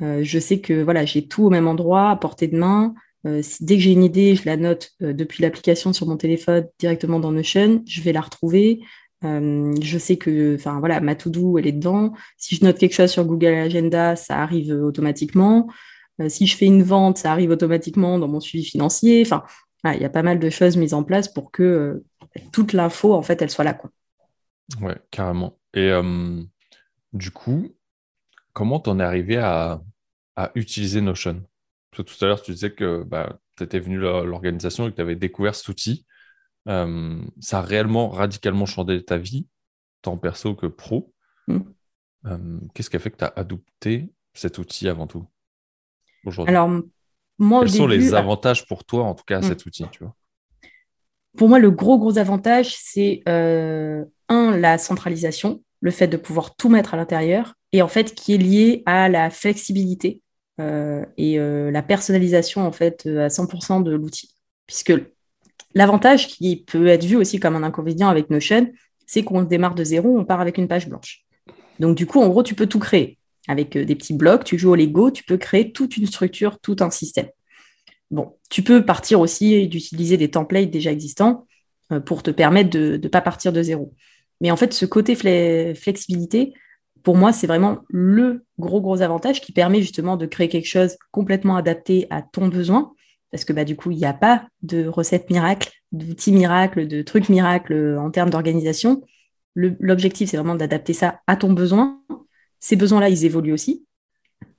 [0.00, 2.92] je sais que voilà, j'ai tout au même endroit, à portée de main.
[3.24, 7.30] dès que j'ai une idée, je la note depuis l'application sur mon téléphone directement dans
[7.30, 7.82] Notion.
[7.86, 8.80] Je vais la retrouver.
[9.22, 12.14] je sais que, enfin voilà, ma to-do, elle est dedans.
[12.36, 15.68] Si je note quelque chose sur Google Agenda, ça arrive automatiquement.
[16.20, 19.22] Euh, si je fais une vente, ça arrive automatiquement dans mon suivi financier.
[19.24, 19.44] Enfin,
[19.84, 22.06] il y a pas mal de choses mises en place pour que euh,
[22.52, 23.74] toute l'info, en fait, elle soit là.
[23.74, 23.90] Quoi.
[24.80, 25.58] Ouais, carrément.
[25.74, 26.42] Et euh,
[27.12, 27.74] du coup,
[28.52, 29.82] comment t'en es arrivé à,
[30.54, 31.44] utiliser Notion?
[31.90, 34.90] Parce que tout à l'heure, tu disais que bah, tu étais venu à l'organisation et
[34.90, 36.06] que tu avais découvert cet outil.
[36.66, 39.46] ça a réellement radicalement changé ta vie,
[40.00, 41.12] tant perso que pro.
[41.48, 41.60] Mmh.
[42.72, 45.26] Qu'est-ce qui a fait que tu as adopté cet outil avant tout?
[46.46, 46.70] Alors,
[47.38, 49.44] moi, Quels sont les avantages pour toi, en tout cas, à hmm.
[49.44, 50.14] cet outil tu vois?
[51.36, 56.54] Pour moi, le gros, gros avantage, c'est euh, un, la centralisation, le fait de pouvoir
[56.56, 60.20] tout mettre à l'intérieur, et en fait, qui est lié à la flexibilité
[60.60, 64.34] euh, et euh, la personnalisation, en fait, à 100% de l'outil.
[64.66, 64.92] Puisque
[65.74, 68.70] l'avantage qui peut être vu aussi comme un inconvénient avec Notion,
[69.06, 71.24] c'est qu'on démarre de zéro, on part avec une page blanche.
[71.80, 73.18] Donc, du coup, en gros, tu peux tout créer
[73.48, 76.58] avec euh, des petits blocs, tu joues au Lego, tu peux créer toute une structure,
[76.60, 77.28] tout un système.
[78.10, 81.46] Bon, tu peux partir aussi d'utiliser des templates déjà existants
[81.92, 83.94] euh, pour te permettre de ne pas partir de zéro.
[84.40, 86.52] Mais en fait, ce côté flexibilité,
[87.02, 90.96] pour moi, c'est vraiment le gros, gros avantage qui permet justement de créer quelque chose
[91.10, 92.92] complètement adapté à ton besoin.
[93.30, 97.02] Parce que bah, du coup, il n'y a pas de recettes miracles, d'outils miracles, de
[97.02, 99.02] trucs miracles en termes d'organisation.
[99.54, 102.00] L'objectif, c'est vraiment d'adapter ça à ton besoin
[102.62, 103.84] ces besoins-là, ils évoluent aussi.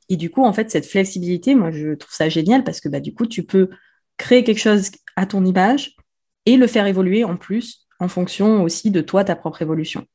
[0.09, 2.99] Et du coup, en fait, cette flexibilité, moi, je trouve ça génial parce que bah,
[2.99, 3.69] du coup, tu peux
[4.17, 5.95] créer quelque chose à ton image
[6.45, 10.05] et le faire évoluer en plus en fonction aussi de toi, ta propre évolution.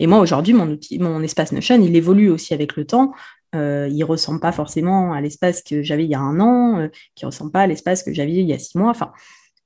[0.00, 3.12] Et moi, aujourd'hui, mon, mon espace Notion, il évolue aussi avec le temps.
[3.54, 6.78] Euh, il ne ressemble pas forcément à l'espace que j'avais il y a un an,
[6.78, 8.90] euh, qui ne ressemble pas à l'espace que j'avais il y a six mois.
[8.90, 9.12] Enfin,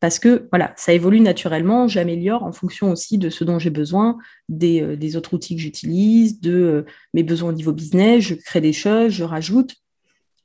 [0.00, 4.16] parce que voilà, ça évolue naturellement, j'améliore en fonction aussi de ce dont j'ai besoin,
[4.48, 8.60] des, euh, autres outils que j'utilise, de euh, mes besoins au niveau business, je crée
[8.60, 9.74] des choses, je rajoute.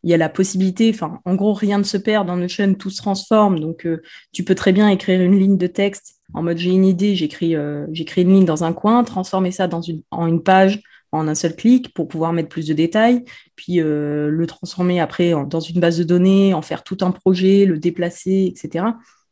[0.04, 2.89] Il y a la possibilité, enfin, en gros, rien ne se perd dans Notion, tout
[2.89, 3.60] se transforme.
[3.60, 4.01] Donc, euh,
[4.34, 7.54] tu peux très bien écrire une ligne de texte en mode j'ai une idée, j'écris
[7.54, 10.82] une ligne dans un coin, transformer ça dans une, en une page
[11.12, 13.24] en un seul clic pour pouvoir mettre plus de détails,
[13.56, 17.78] puis le transformer après dans une base de données, en faire tout un projet, le
[17.78, 18.86] déplacer, etc.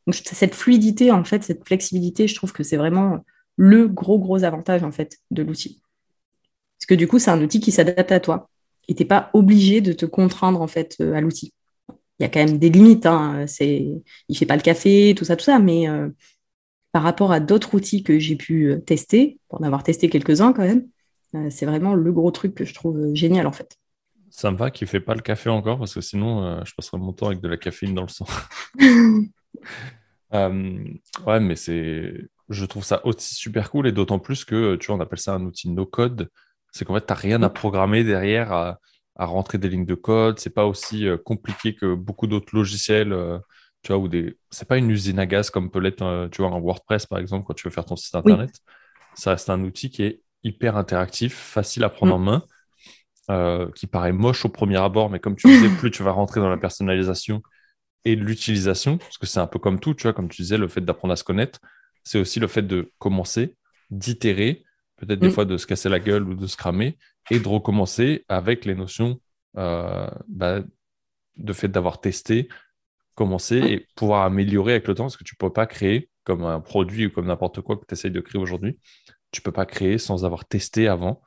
[0.07, 3.23] Donc, cette fluidité, en fait, cette flexibilité, je trouve que c'est vraiment
[3.55, 5.81] le gros, gros avantage, en fait, de l'outil.
[6.79, 8.49] Parce que du coup, c'est un outil qui s'adapte à toi.
[8.87, 11.53] Et tu n'es pas obligé de te contraindre, en fait, euh, à l'outil.
[12.19, 13.05] Il y a quand même des limites.
[13.05, 13.45] Hein.
[13.59, 15.59] Il ne fait pas le café, tout ça, tout ça.
[15.59, 16.09] Mais euh,
[16.91, 20.53] par rapport à d'autres outils que j'ai pu euh, tester, pour en avoir testé quelques-uns
[20.53, 20.87] quand même,
[21.49, 23.77] c'est vraiment le gros truc que je trouve génial, en fait.
[24.29, 26.97] Ça me va qu'il ne fait pas le café encore, parce que sinon, je passerai
[26.97, 28.25] mon temps avec de la caféine dans le sang.
[30.33, 30.83] Euh,
[31.27, 32.13] ouais, mais c'est,
[32.47, 35.33] je trouve ça aussi super cool et d'autant plus que, tu vois, on appelle ça
[35.33, 36.29] un outil no-code.
[36.71, 38.79] C'est qu'en fait, tu n'as rien à programmer derrière, à,
[39.17, 40.39] à rentrer des lignes de code.
[40.39, 43.13] C'est pas aussi compliqué que beaucoup d'autres logiciels
[43.83, 44.37] tu vois, ou des...
[44.49, 47.19] c'est pas une usine à gaz comme peut l'être, euh, tu vois, un WordPress par
[47.19, 48.51] exemple, quand tu veux faire ton site internet.
[49.15, 52.15] Ça reste un outil qui est hyper interactif, facile à prendre mm.
[52.15, 52.43] en main,
[53.29, 56.39] euh, qui paraît moche au premier abord, mais comme tu disais, plus tu vas rentrer
[56.39, 57.41] dans la personnalisation
[58.05, 60.67] et l'utilisation, parce que c'est un peu comme tout, tu vois, comme tu disais, le
[60.67, 61.59] fait d'apprendre à se connaître,
[62.03, 63.55] c'est aussi le fait de commencer,
[63.89, 64.63] d'itérer,
[64.97, 65.31] peut-être des mm.
[65.31, 66.97] fois de se casser la gueule ou de se cramer,
[67.29, 69.21] et de recommencer avec les notions
[69.57, 70.61] euh, bah,
[71.37, 72.49] de fait d'avoir testé,
[73.15, 76.43] commencer et pouvoir améliorer avec le temps, parce que tu ne peux pas créer comme
[76.43, 78.79] un produit ou comme n'importe quoi que tu essayes de créer aujourd'hui.
[79.31, 81.21] Tu ne peux pas créer sans avoir testé avant,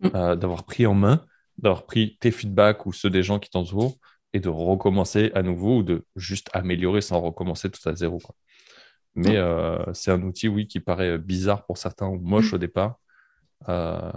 [0.00, 0.08] mm.
[0.14, 1.24] euh, d'avoir pris en main,
[1.56, 3.96] d'avoir pris tes feedbacks ou ceux des gens qui t'entourent
[4.32, 8.20] et de recommencer à nouveau ou de juste améliorer sans recommencer tout à zéro.
[9.14, 9.36] Mais mm.
[9.36, 12.54] euh, c'est un outil, oui, qui paraît bizarre pour certains ou moche mm.
[12.54, 12.96] au départ.
[13.68, 14.10] Euh,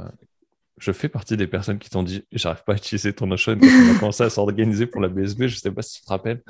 [0.77, 3.65] je fais partie des personnes qui t'ont dit j'arrive pas à utiliser ton Notion quand
[3.65, 5.47] on a commencé à s'organiser pour la BSB.
[5.47, 6.43] Je sais pas si tu te rappelles.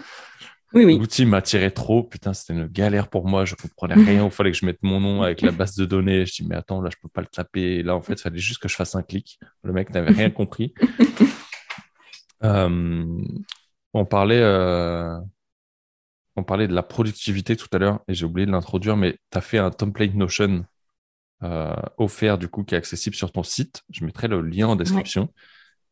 [0.73, 0.97] Oui, oui.
[0.97, 2.03] L'outil m'attirait trop.
[2.03, 3.45] Putain, c'était une galère pour moi.
[3.45, 4.25] Je comprenais rien.
[4.25, 6.25] Il fallait que je mette mon nom avec la base de données.
[6.25, 7.83] Je dis, mais attends, là, je peux pas le taper.
[7.83, 9.39] là, en fait, il fallait juste que je fasse un clic.
[9.63, 10.73] Le mec n'avait rien compris.
[12.43, 13.21] Euh,
[13.95, 14.41] on parlait.
[14.41, 15.17] Euh,
[16.35, 19.37] on parlait de la productivité tout à l'heure et j'ai oublié de l'introduire, mais tu
[19.37, 20.65] as fait un template Notion
[21.43, 23.83] euh, offert du coup qui est accessible sur ton site.
[23.89, 25.29] Je mettrai le lien en description.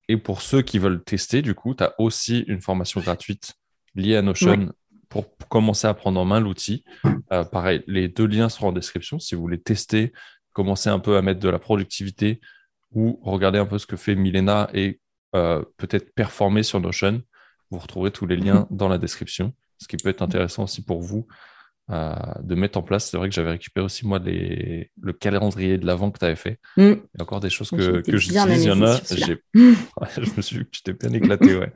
[0.10, 3.54] Et pour ceux qui veulent tester, du coup, tu as aussi une formation gratuite
[3.96, 4.74] liée à Notion
[5.08, 6.84] pour commencer à prendre en main l'outil.
[7.32, 10.12] Euh, pareil, les deux liens seront en description si vous voulez tester,
[10.52, 12.42] commencer un peu à mettre de la productivité
[12.92, 15.00] ou regarder un peu ce que fait Milena et
[15.36, 17.22] euh, peut-être performer sur Notion.
[17.74, 21.02] Vous retrouverez tous les liens dans la description, ce qui peut être intéressant aussi pour
[21.02, 21.28] vous
[21.90, 23.10] de mettre en place.
[23.10, 24.92] C'est vrai que j'avais récupéré aussi moi les...
[25.02, 26.60] le calendrier de l'avant que tu avais fait.
[26.78, 26.82] Mm.
[26.82, 28.64] Il y a encore des choses que, que j'utilise.
[28.64, 31.58] Il y en a, je me suis j'étais bien éclaté.
[31.58, 31.74] Ouais.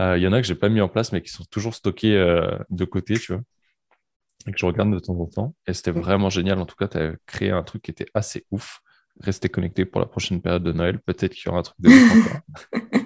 [0.00, 1.74] Euh, il y en a que j'ai pas mis en place, mais qui sont toujours
[1.74, 3.42] stockés euh, de côté, tu vois,
[4.46, 5.54] et que je regarde de temps en temps.
[5.66, 6.00] Et c'était mm.
[6.00, 6.58] vraiment génial.
[6.58, 8.80] En tout cas, tu as créé un truc qui était assez ouf.
[9.20, 10.98] Restez connectés pour la prochaine période de Noël.
[11.00, 12.40] Peut-être qu'il y aura un truc de ouf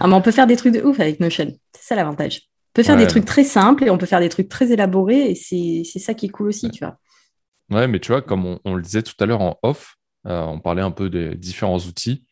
[0.00, 1.52] ah, mais on peut faire des trucs de ouf avec Notion.
[1.72, 4.48] C'est ça l'avantage peut faire des trucs très simples et on peut faire des trucs
[4.48, 6.98] très élaborés et c'est ça qui est cool aussi, tu vois.
[7.70, 10.60] Ouais, mais tu vois, comme on, le disait tout à l'heure en off, euh, on
[10.60, 12.24] parlait un peu des différents outils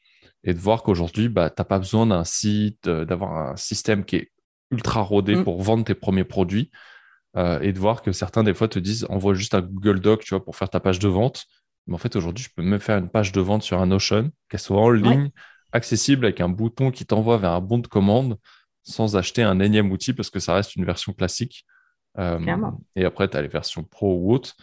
[0.44, 4.04] et de voir qu'aujourd'hui, bah, tu n'as pas besoin d'un site, euh, d'avoir un système
[4.04, 4.32] qui est
[4.70, 5.44] ultra rodé mm.
[5.44, 6.70] pour vendre tes premiers produits
[7.36, 10.24] euh, et de voir que certains, des fois, te disent envoie juste un Google Doc
[10.24, 11.46] tu vois, pour faire ta page de vente.
[11.86, 14.30] Mais en fait, aujourd'hui, je peux même faire une page de vente sur un Notion,
[14.48, 15.30] qu'elle soit en ligne,
[15.72, 18.38] accessible avec un bouton qui t'envoie vers un bon de commande
[18.82, 21.66] sans acheter un énième outil parce que ça reste une version classique.
[22.18, 22.38] Euh,
[22.96, 24.54] et après, tu as les versions pro ou autres.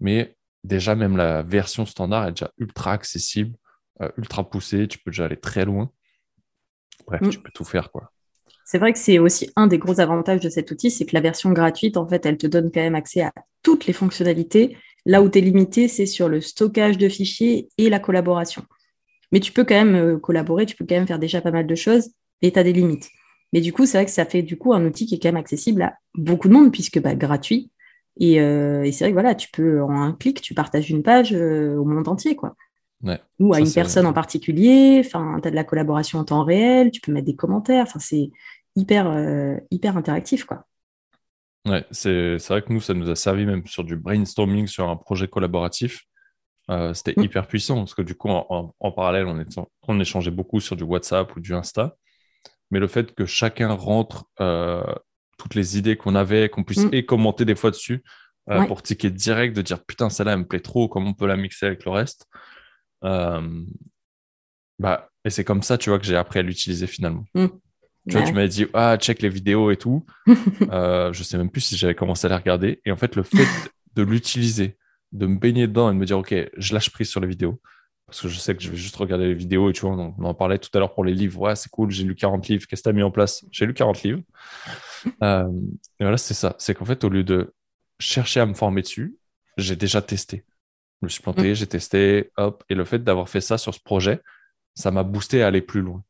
[0.00, 3.56] Mais déjà, même la version standard est déjà ultra accessible,
[4.00, 4.88] euh, ultra poussée.
[4.88, 5.90] Tu peux déjà aller très loin.
[7.06, 7.28] Bref, mm.
[7.30, 7.90] tu peux tout faire.
[7.90, 8.10] quoi.
[8.64, 11.22] C'est vrai que c'est aussi un des gros avantages de cet outil, c'est que la
[11.22, 13.32] version gratuite, en fait, elle te donne quand même accès à
[13.62, 14.76] toutes les fonctionnalités.
[15.06, 18.62] Là où tu es limité, c'est sur le stockage de fichiers et la collaboration.
[19.32, 21.66] Mais tu peux quand même euh, collaborer, tu peux quand même faire déjà pas mal
[21.66, 22.10] de choses
[22.42, 23.10] et tu as des limites.
[23.52, 25.28] Mais du coup, c'est vrai que ça fait du coup un outil qui est quand
[25.28, 27.70] même accessible à beaucoup de monde puisque bah, gratuit.
[28.20, 31.02] Et, euh, et c'est vrai que voilà, tu peux en un clic, tu partages une
[31.02, 32.56] page euh, au monde entier, quoi.
[33.38, 35.00] Ou à une personne en particulier.
[35.04, 37.84] Enfin, tu as de la collaboration en temps réel, tu peux mettre des commentaires.
[37.84, 38.30] Enfin, c'est
[38.74, 40.64] hyper, euh, hyper interactif, quoi.
[41.66, 44.96] Ouais, c'est vrai que nous, ça nous a servi même sur du brainstorming sur un
[44.96, 46.04] projet collaboratif.
[46.92, 47.24] C'était mm.
[47.24, 50.76] hyper puissant parce que du coup, en, en parallèle, on, est, on échangeait beaucoup sur
[50.76, 51.96] du WhatsApp ou du Insta
[52.70, 54.82] mais le fait que chacun rentre euh,
[55.38, 56.90] toutes les idées qu'on avait, qu'on puisse mm.
[56.92, 58.02] et commenter des fois dessus
[58.50, 61.26] euh, pour ticket direct, de dire putain, celle-là, elle me plaît trop, comment on peut
[61.26, 62.26] la mixer avec le reste.
[63.04, 63.62] Euh,
[64.78, 67.24] bah, et c'est comme ça, tu vois, que j'ai appris à l'utiliser finalement.
[67.34, 67.46] Mm.
[68.08, 70.06] Tu vois, tu m'avais dit, ah, check les vidéos et tout.
[70.26, 72.80] je sais même plus si j'avais commencé à les regarder.
[72.86, 73.46] Et en fait, le fait
[73.96, 74.78] de l'utiliser,
[75.12, 77.60] de me baigner dedans et de me dire, OK, je lâche prise sur les vidéos,
[78.06, 80.24] parce que je sais que je vais juste regarder les vidéos et tu vois, on,
[80.24, 81.40] en parlait tout à l'heure pour les livres.
[81.40, 82.66] Ouais, c'est cool, j'ai lu 40 livres.
[82.66, 83.44] Qu'est-ce que tu as mis en place?
[83.50, 84.22] J'ai lu 40 livres.
[85.22, 85.48] Euh,
[86.00, 86.56] et voilà, c'est ça.
[86.58, 87.54] C'est qu'en fait, au lieu de
[88.00, 89.16] chercher à me former dessus,
[89.56, 90.44] j'ai déjà testé.
[91.00, 91.54] Je me suis planté, mm.
[91.54, 92.64] j'ai testé, hop.
[92.68, 94.20] Et le fait d'avoir fait ça sur ce projet,
[94.74, 96.02] ça m'a boosté à aller plus loin.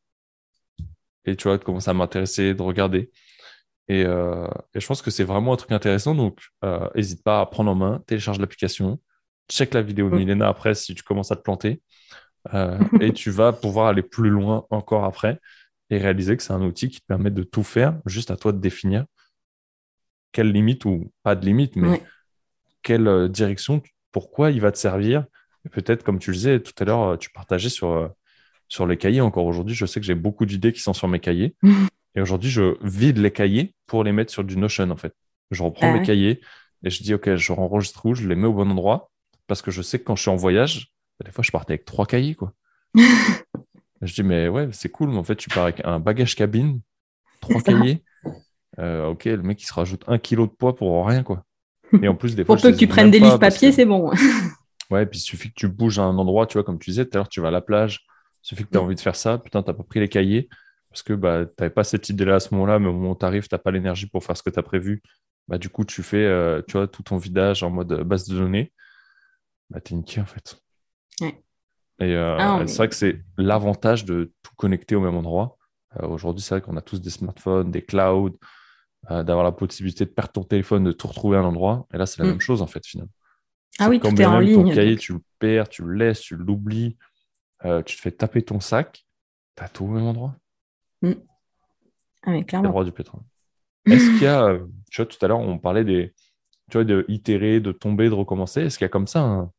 [1.26, 3.10] Et tu vois, de commencer à m'intéresser, de regarder.
[3.88, 6.14] Et, euh, et, je pense que c'est vraiment un truc intéressant.
[6.14, 6.40] Donc,
[6.94, 9.00] n'hésite euh, pas à prendre en main, télécharge l'application,
[9.50, 10.18] check la vidéo de mm.
[10.18, 11.82] Milena après si tu commences à te planter.
[12.54, 15.40] Euh, et tu vas pouvoir aller plus loin encore après
[15.90, 18.52] et réaliser que c'est un outil qui te permet de tout faire, juste à toi
[18.52, 19.06] de définir
[20.32, 22.02] quelle limite ou pas de limite, mais
[22.82, 23.82] quelle direction,
[24.12, 25.24] pourquoi il va te servir.
[25.72, 28.12] Peut-être, comme tu le disais tout à l'heure, tu partageais sur
[28.68, 29.22] sur les cahiers.
[29.22, 31.56] Encore aujourd'hui, je sais que j'ai beaucoup d'idées qui sont sur mes cahiers.
[32.14, 35.14] et aujourd'hui, je vide les cahiers pour les mettre sur du Notion, en fait.
[35.50, 36.40] Je reprends mes cahiers
[36.84, 39.10] et je dis, OK, je enregistre où, je les mets au bon endroit
[39.46, 40.92] parce que je sais que quand je suis en voyage,
[41.24, 42.52] des fois, je partais avec trois cahiers, quoi.
[42.94, 46.80] je dis, mais ouais, c'est cool, mais en fait, tu pars avec un bagage cabine,
[47.40, 48.02] trois cahiers.
[48.78, 51.44] Euh, ok, le mec, il se rajoute un kilo de poids pour rien, quoi.
[52.02, 52.56] Et en plus, des fois.
[52.56, 54.10] Pour peu que tu prennes des livres papier, c'est bon.
[54.90, 57.04] ouais, puis il suffit que tu bouges à un endroit, tu vois, comme tu disais
[57.04, 58.04] tout à l'heure, tu vas à la plage,
[58.44, 58.84] il suffit que tu as mm.
[58.84, 60.48] envie de faire ça, putain, t'as pas pris les cahiers,
[60.90, 63.18] parce que bah, tu n'avais pas cette idée-là à ce moment-là, mais au moment où
[63.18, 65.02] tu arrives, tu n'as pas l'énergie pour faire ce que tu as prévu.
[65.48, 68.36] Bah, du coup, tu fais euh, tu vois, tout ton vidage en mode base de
[68.36, 68.72] données.
[69.70, 70.60] Bah, tu es niqué, en fait.
[71.20, 71.42] Ouais.
[72.00, 75.56] Et euh, ah, c'est vrai que c'est l'avantage de tout connecter au même endroit.
[76.00, 78.38] Euh, aujourd'hui, c'est vrai qu'on a tous des smartphones, des clouds,
[79.10, 81.86] euh, d'avoir la possibilité de perdre ton téléphone, de tout retrouver à un endroit.
[81.92, 82.30] Et là, c'est la mm.
[82.30, 83.12] même chose, en fait, finalement.
[83.80, 84.70] Ah oui, tout est en ligne.
[84.70, 86.96] Ton cahier, tu le perds, tu le laisses, tu l'oublies,
[87.62, 89.04] tu te fais taper ton sac,
[89.56, 90.36] tu as tout au même endroit.
[91.02, 91.12] Mm.
[92.22, 92.84] Ah, mais clairement.
[92.84, 93.22] du pétrole.
[93.86, 94.58] Est-ce qu'il y a,
[94.90, 96.14] tu vois, tout à l'heure, on parlait des,
[96.70, 98.62] tu vois, de itérer, de tomber, de recommencer.
[98.62, 99.52] Est-ce qu'il y a comme ça un,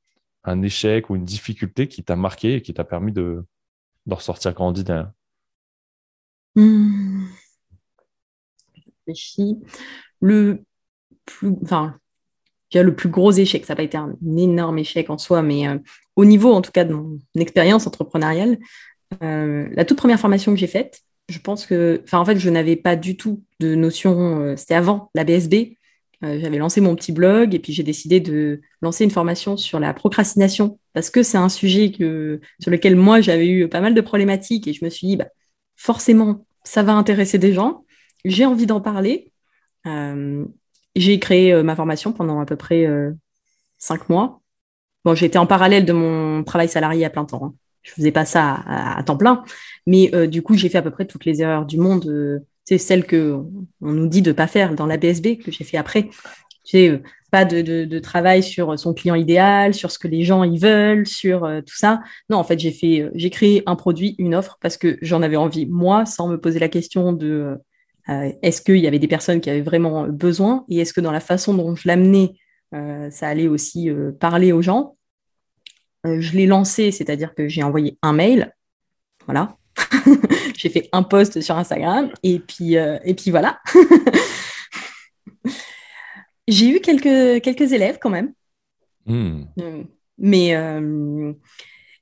[0.44, 3.46] un échec ou une difficulté qui t'a marqué et qui t'a permis de,
[4.06, 5.12] de ressortir grandi derrière?
[6.56, 7.28] Hmm.
[10.22, 10.64] Le
[11.26, 11.98] plus, enfin,
[12.74, 15.78] le plus gros échec, ça n'a pas été un énorme échec en soi, mais euh,
[16.16, 18.60] au niveau en tout cas de mon expérience entrepreneuriale,
[19.24, 22.50] euh, la toute première formation que j'ai faite, je pense que, enfin en fait, je
[22.50, 25.78] n'avais pas du tout de notion, euh, c'était avant la BSB,
[26.24, 29.80] euh, j'avais lancé mon petit blog et puis j'ai décidé de lancer une formation sur
[29.80, 33.94] la procrastination parce que c'est un sujet que, sur lequel moi j'avais eu pas mal
[33.94, 35.28] de problématiques et je me suis dit, bah,
[35.76, 37.86] forcément, ça va intéresser des gens.
[38.26, 39.32] J'ai envie d'en parler.
[39.88, 40.46] Euh,
[40.96, 42.88] j'ai créé ma formation pendant à peu près
[43.78, 44.42] cinq mois.
[45.06, 47.46] Bon, j'étais en parallèle de mon travail salarié à plein temps.
[47.46, 47.54] Hein.
[47.82, 49.44] Je faisais pas ça à, temps plein,
[49.90, 53.08] mais du coup, j'ai fait à peu près toutes les erreurs du monde c'est celle
[53.08, 53.42] que
[53.82, 56.08] on nous dit de pas faire dans la BSB que j'ai fait après.
[56.64, 60.60] J'ai euh, pas de, travail sur son client idéal, sur ce que les gens y
[60.60, 62.00] veulent, sur euh, tout ça.
[62.30, 65.24] Non, en fait, j'ai fait, euh, j'ai créé un produit, une offre parce que j'en
[65.24, 67.58] avais envie moi, sans me poser la question de
[68.42, 71.20] est-ce qu'il y avait des personnes qui avaient vraiment besoin et est-ce que dans la
[71.20, 72.34] façon dont je l'amenais,
[72.72, 74.98] ça allait aussi parler aux gens.
[76.04, 78.56] je l'ai lancé, c'est-à-dire que j'ai envoyé un mail,
[79.28, 79.59] voilà,
[80.58, 83.60] j'ai fait un post sur Instagram et puis, euh, et puis voilà.
[86.48, 88.34] j'ai eu quelques, quelques élèves quand même.
[89.06, 89.44] Hmm.
[89.60, 89.84] Euh,
[90.18, 91.34] mais, euh,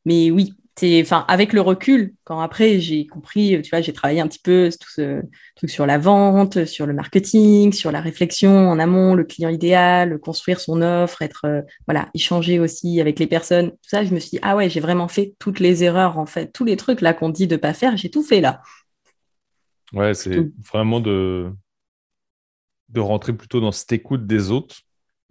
[0.06, 0.54] mais oui,
[0.84, 4.70] enfin, avec le recul, quand après j'ai compris, tu vois, j'ai travaillé un petit peu
[4.80, 5.22] tout ce
[5.56, 10.20] truc sur la vente, sur le marketing, sur la réflexion en amont, le client idéal,
[10.20, 13.72] construire son offre, être, euh, voilà, échanger aussi avec les personnes.
[13.72, 16.26] Tout ça, je me suis dit, ah ouais, j'ai vraiment fait toutes les erreurs, en
[16.26, 18.62] fait, tous les trucs là qu'on dit de pas faire, j'ai tout fait là.
[19.94, 20.38] Ouais, c'est
[20.72, 21.52] vraiment de,
[22.90, 24.82] de rentrer plutôt dans cette écoute des autres.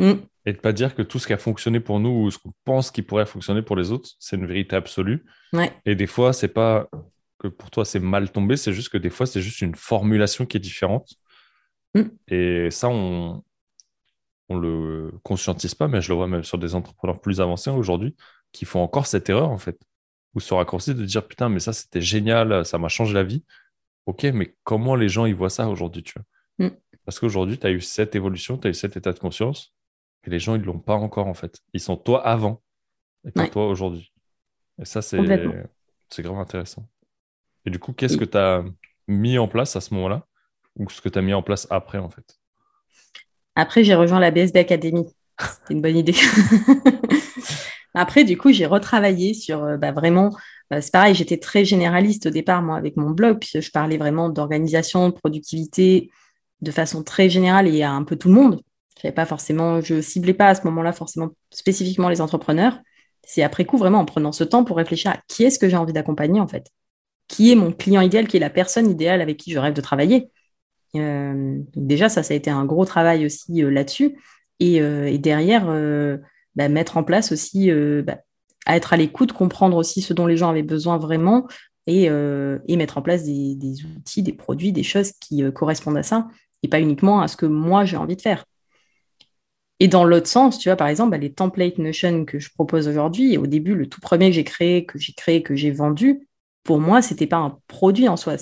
[0.01, 0.15] Mmh
[0.47, 2.53] et de pas dire que tout ce qui a fonctionné pour nous ou ce qu'on
[2.65, 5.27] pense qui pourrait fonctionner pour les autres, c'est une vérité absolue.
[5.85, 6.89] Et des fois, c'est pas
[7.39, 10.47] que pour toi c'est mal tombé, c'est juste que des fois c'est juste une formulation
[10.47, 11.15] qui est différente.
[11.95, 12.03] Mm.
[12.29, 13.43] Et ça, on
[14.49, 18.15] on le conscientise pas, mais je le vois même sur des entrepreneurs plus avancés aujourd'hui
[18.53, 19.77] qui font encore cette erreur en fait,
[20.35, 23.45] ou ce raccourci de dire putain mais ça c'était génial, ça m'a changé la vie.
[24.07, 26.69] Ok, mais comment les gens ils voient ça aujourd'hui, tu vois?
[26.69, 26.77] Mm.
[27.05, 29.76] Parce qu'aujourd'hui, tu as eu cette évolution, tu as eu cet état de conscience
[30.27, 31.61] et les gens, ils ne l'ont pas encore, en fait.
[31.73, 32.61] Ils sont toi avant
[33.27, 34.13] et pas toi aujourd'hui.
[34.81, 36.89] Et ça, c'est vraiment intéressant.
[37.65, 38.65] Et du coup, qu'est-ce que tu as
[39.07, 40.27] mis en place à ce moment-là?
[40.77, 42.39] Ou ce que tu as mis en place après, en fait?
[43.55, 45.07] Après, j'ai rejoint la BSB Academy.
[45.41, 46.15] C'était une bonne idée.
[47.95, 50.37] après, du coup, j'ai retravaillé sur euh, bah, vraiment.
[50.71, 53.97] Bah, c'est pareil, j'étais très généraliste au départ, moi, avec mon blog, puis je parlais
[53.97, 56.11] vraiment d'organisation, de productivité
[56.61, 58.61] de façon très générale et à un peu tout le monde
[59.15, 62.79] pas forcément, je ciblais pas à ce moment-là forcément spécifiquement les entrepreneurs.
[63.25, 65.77] C'est après coup vraiment en prenant ce temps pour réfléchir à qui est-ce que j'ai
[65.77, 66.71] envie d'accompagner en fait.
[67.29, 69.81] Qui est mon client idéal, qui est la personne idéale avec qui je rêve de
[69.81, 70.31] travailler.
[70.95, 74.17] Euh, déjà, ça, ça a été un gros travail aussi euh, là-dessus.
[74.61, 75.67] Et, euh, derrière,
[76.55, 77.71] bah, mettre en place aussi,
[78.03, 78.19] bah,
[78.65, 81.47] à être à l'écoute, comprendre aussi ce dont les gens avaient besoin vraiment
[81.87, 82.09] et,
[82.77, 86.29] mettre en place des, outils, des produits, des choses qui correspondent à ça
[86.63, 88.47] et pas uniquement à ce que moi j'ai envie de faire.
[89.81, 92.89] Et dans l'autre sens, tu vois, par exemple, bah, les templates Notion que je propose
[92.89, 96.27] aujourd'hui, au début, le tout premier que j'ai créé, que j'ai créé, que j'ai vendu,
[96.67, 98.37] pour moi, ce n'était pas un produit en soi.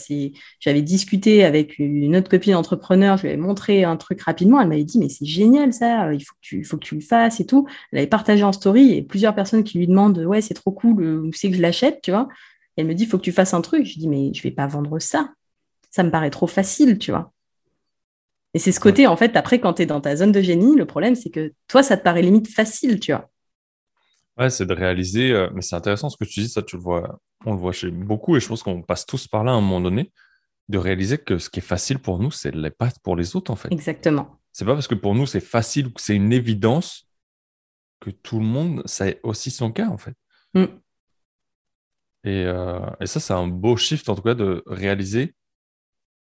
[0.59, 4.69] J'avais discuté avec une autre copine entrepreneur, je lui avais montré un truc rapidement, elle
[4.69, 7.41] m'avait dit, mais c'est génial ça, il faut que, tu, faut que tu le fasses
[7.41, 7.69] et tout.
[7.93, 11.05] Elle avait partagé en story et plusieurs personnes qui lui demandent, ouais, c'est trop cool,
[11.27, 12.29] où c'est que je l'achète, tu vois.
[12.77, 13.85] elle me dit, faut que tu fasses un truc.
[13.87, 15.31] Je dis, mais je vais pas vendre ça.
[15.91, 17.34] Ça me paraît trop facile, tu vois.
[18.55, 20.77] Et c'est ce côté, en fait, après, quand tu es dans ta zone de génie,
[20.77, 23.29] le problème, c'est que toi, ça te paraît limite facile, tu vois.
[24.39, 26.83] Ouais, c'est de réaliser, euh, mais c'est intéressant ce que tu dis, ça, tu le
[26.83, 29.55] vois, on le voit chez beaucoup, et je pense qu'on passe tous par là à
[29.55, 30.13] un moment donné,
[30.69, 33.51] de réaliser que ce qui est facile pour nous, c'est les pas pour les autres,
[33.51, 33.73] en fait.
[33.73, 34.41] Exactement.
[34.53, 37.09] C'est pas parce que pour nous, c'est facile ou que c'est une évidence
[38.01, 40.15] que tout le monde, ça est aussi son cas, en fait.
[40.55, 40.65] Mm.
[42.25, 45.35] Et, euh, et, ça, c'est un beau shift, en tout cas, de réaliser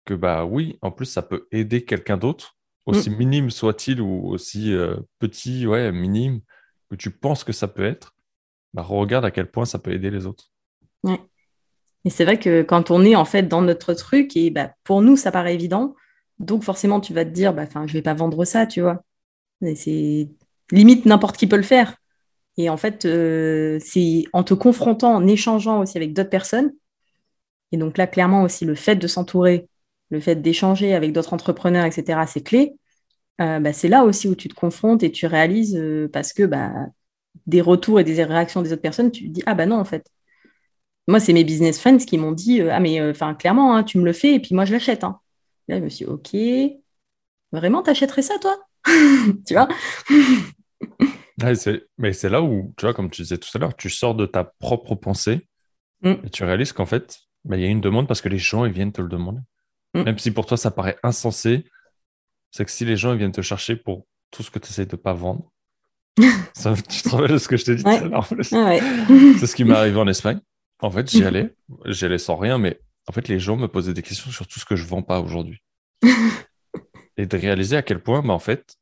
[0.05, 3.15] que, bah oui, en plus, ça peut aider quelqu'un d'autre, aussi mm.
[3.15, 6.41] minime soit-il ou aussi euh, petit, ouais, minime,
[6.89, 8.15] que tu penses que ça peut être,
[8.73, 10.51] bah regarde à quel point ça peut aider les autres.
[11.03, 11.19] Ouais.
[12.05, 15.01] Et c'est vrai que quand on est en fait dans notre truc, et bah, pour
[15.01, 15.95] nous, ça paraît évident,
[16.39, 19.03] donc forcément, tu vas te dire, bah, je ne vais pas vendre ça, tu vois.
[19.75, 20.29] C'est
[20.71, 21.95] limite n'importe qui peut le faire.
[22.57, 26.73] Et en fait, euh, c'est en te confrontant, en échangeant aussi avec d'autres personnes.
[27.71, 29.67] Et donc là, clairement aussi, le fait de s'entourer,
[30.13, 32.75] le fait d'échanger avec d'autres entrepreneurs, etc., c'est clé.
[33.41, 36.43] Euh, bah, c'est là aussi où tu te confrontes et tu réalises, euh, parce que
[36.43, 36.71] bah,
[37.47, 39.85] des retours et des réactions des autres personnes, tu te dis, ah bah non, en
[39.85, 40.07] fait.
[41.07, 44.05] Moi, c'est mes business friends qui m'ont dit, ah mais enfin clairement, hein, tu me
[44.05, 45.03] le fais et puis moi, je l'achète.
[45.03, 45.19] Hein.
[45.67, 46.35] Là, je me suis dit, ok,
[47.51, 48.57] vraiment, t'achèterais ça, toi?
[49.47, 49.67] Tu vois?
[51.97, 54.25] Mais c'est là où, tu vois, comme tu disais tout à l'heure, tu sors de
[54.25, 55.47] ta propre pensée
[56.01, 56.13] mm.
[56.23, 58.65] et tu réalises qu'en fait, bah, il y a une demande parce que les gens,
[58.65, 59.41] ils viennent te le demander.
[59.93, 60.03] Mm.
[60.03, 61.65] Même si pour toi, ça paraît insensé,
[62.51, 64.85] c'est que si les gens ils viennent te chercher pour tout ce que tu essaies
[64.85, 65.51] de ne pas vendre,
[66.53, 69.55] ça, tu te rappelles de ce que je t'ai dit tout à l'heure C'est ce
[69.55, 70.39] qui m'est arrivé en Espagne.
[70.79, 73.93] En fait, j'y allais, j'y allais sans rien, mais en fait, les gens me posaient
[73.93, 75.61] des questions sur tout ce que je ne vends pas aujourd'hui.
[77.17, 78.75] et de réaliser à quel point, bah, en fait,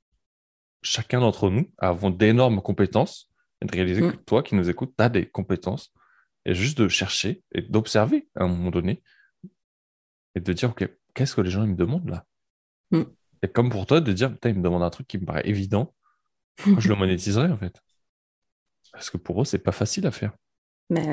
[0.82, 3.30] chacun d'entre nous avons d'énormes compétences
[3.62, 4.12] et de réaliser mm.
[4.12, 5.93] que toi qui nous écoutes, tu as des compétences
[6.45, 9.03] et juste de chercher et d'observer à un moment donné
[10.36, 12.26] et de dire, OK, qu'est-ce que les gens ils me demandent là?
[12.91, 13.03] Mm.
[13.43, 15.93] Et comme pour toi, de dire, ils me demandent un truc qui me paraît évident,
[16.78, 17.82] je le monétiserai en fait.
[18.91, 20.34] Parce que pour eux, c'est pas facile à faire.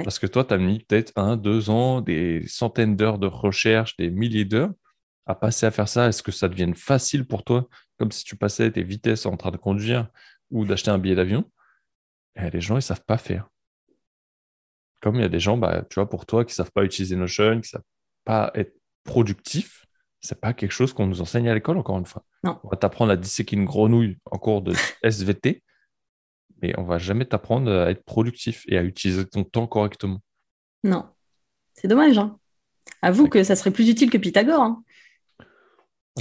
[0.02, 3.96] Parce que toi, tu as mis peut-être un, deux ans, des centaines d'heures de recherche,
[3.96, 4.72] des milliers d'heures
[5.26, 6.08] à passer à faire ça.
[6.08, 9.52] Est-ce que ça devienne facile pour toi, comme si tu passais tes vitesses en train
[9.52, 10.08] de conduire
[10.50, 11.48] ou d'acheter un billet d'avion?
[12.34, 13.48] Eh, Les gens, ils ne savent pas faire.
[15.00, 16.82] Comme il y a des gens, bah, tu vois, pour toi, qui ne savent pas
[16.82, 17.82] utiliser Notion, qui ne savent
[18.24, 18.74] pas être
[19.04, 19.86] productifs,
[20.20, 22.24] c'est pas quelque chose qu'on nous enseigne à l'école, encore une fois.
[22.44, 25.62] On va t'apprendre à disséquer une grenouille en cours de SVT,
[26.62, 30.20] mais on va jamais t'apprendre à être productif et à utiliser ton temps correctement.
[30.84, 31.06] Non,
[31.74, 32.18] c'est dommage.
[32.18, 32.38] Hein.
[33.02, 34.62] Avoue que ça serait plus utile que Pythagore.
[34.62, 34.82] Hein.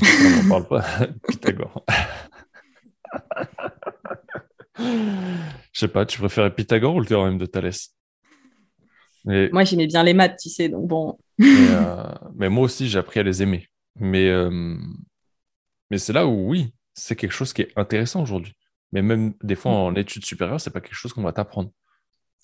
[0.01, 0.85] On n'en parle pas,
[1.27, 1.85] Pythagore.
[4.79, 7.95] Je sais pas, tu préférais Pythagore ou le théorème de Thalès?
[9.25, 11.17] Moi, j'aimais bien les maths, tu sais, donc bon.
[11.39, 12.03] Euh,
[12.35, 13.67] mais, moi aussi, j'ai appris à les aimer.
[13.99, 14.77] Mais, euh,
[15.89, 18.53] mais c'est là où, oui, c'est quelque chose qui est intéressant aujourd'hui.
[18.91, 21.71] Mais même des fois en études supérieures, c'est pas quelque chose qu'on va t'apprendre.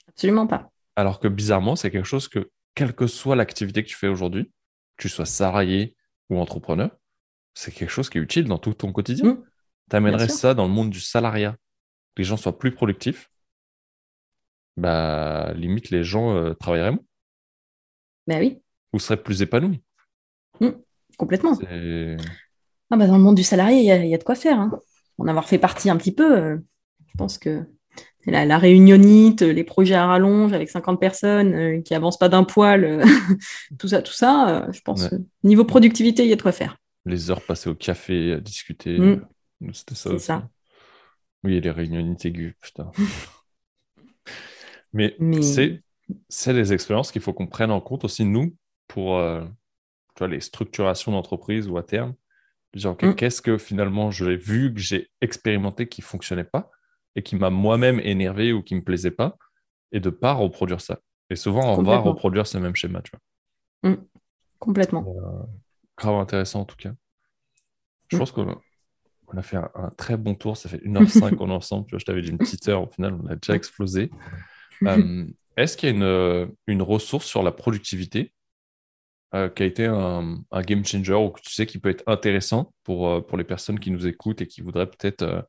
[0.08, 0.72] Absolument pas.
[0.95, 4.51] Alors que bizarrement, c'est quelque chose que, quelle que soit l'activité que tu fais aujourd'hui,
[4.97, 5.95] que tu sois salarié
[6.30, 6.91] ou entrepreneur,
[7.54, 9.34] c'est quelque chose qui est utile dans tout ton quotidien.
[9.34, 9.43] Mmh.
[9.89, 11.54] tu amènerais ça dans le monde du salariat,
[12.16, 13.30] que les gens soient plus productifs,
[14.76, 17.06] bah limite les gens euh, travailleraient moins.
[18.28, 18.62] Ben oui.
[18.93, 19.84] Ou seraient plus épanouis.
[20.60, 20.70] Mmh.
[21.18, 21.57] Complètement.
[22.89, 24.59] Ah bah dans le monde du salarié, il y, a de quoi faire.
[24.59, 24.72] Hein
[25.18, 26.57] en avoir fait partie un petit peu, euh,
[27.07, 27.64] je pense que
[28.26, 32.43] la, la, réunionite, les projets à rallonge avec 50 personnes euh, qui avancent pas d'un
[32.43, 33.05] poil, euh,
[33.80, 36.78] tout ça, tout ça, je pense que niveau productivité, il y a de quoi faire.
[37.05, 39.28] Les heures passées au café à discuter, mm.
[39.74, 40.09] c'était ça.
[40.11, 40.49] C'est ça.
[41.43, 42.91] Oui, les réunionites aiguës, putain.
[44.93, 45.82] Mais, c'est
[46.30, 48.55] c'est des expériences qu'il faut qu'on prenne en compte aussi, nous,
[48.88, 49.20] pour
[50.22, 52.14] les structurations d'entreprise ou à terme,
[52.76, 53.14] Mm.
[53.14, 56.72] qu'est-ce que finalement j'ai vu, que j'ai expérimenté qui ne fonctionnait pas
[57.16, 59.38] et qui m'a moi-même énervé ou qui ne me plaisait pas
[59.91, 60.99] et de ne pas reproduire ça.
[61.30, 63.91] Et souvent, on va reproduire ce même schéma, tu vois.
[63.91, 64.05] Mm.
[64.59, 65.05] Complètement.
[65.07, 65.45] Euh,
[65.97, 66.93] grave intéressant en tout cas.
[68.07, 68.20] Je mm.
[68.20, 68.59] pense qu'on
[69.38, 70.57] a, fait un, très bon tour.
[70.57, 71.86] Ça fait 1h05 qu'on est ensemble.
[71.86, 72.84] Tu vois, je t'avais dit une petite heure.
[72.84, 74.09] Au final, on a déjà explosé.
[74.82, 78.34] Euh, est-ce qu'il y a une, une ressource sur la productivité
[79.36, 82.72] euh, qui a été un, game changer ou que tu sais qui peut être intéressant
[82.84, 85.42] pour, euh, pour les personnes qui nous écoutent et qui voudraient peut-être euh,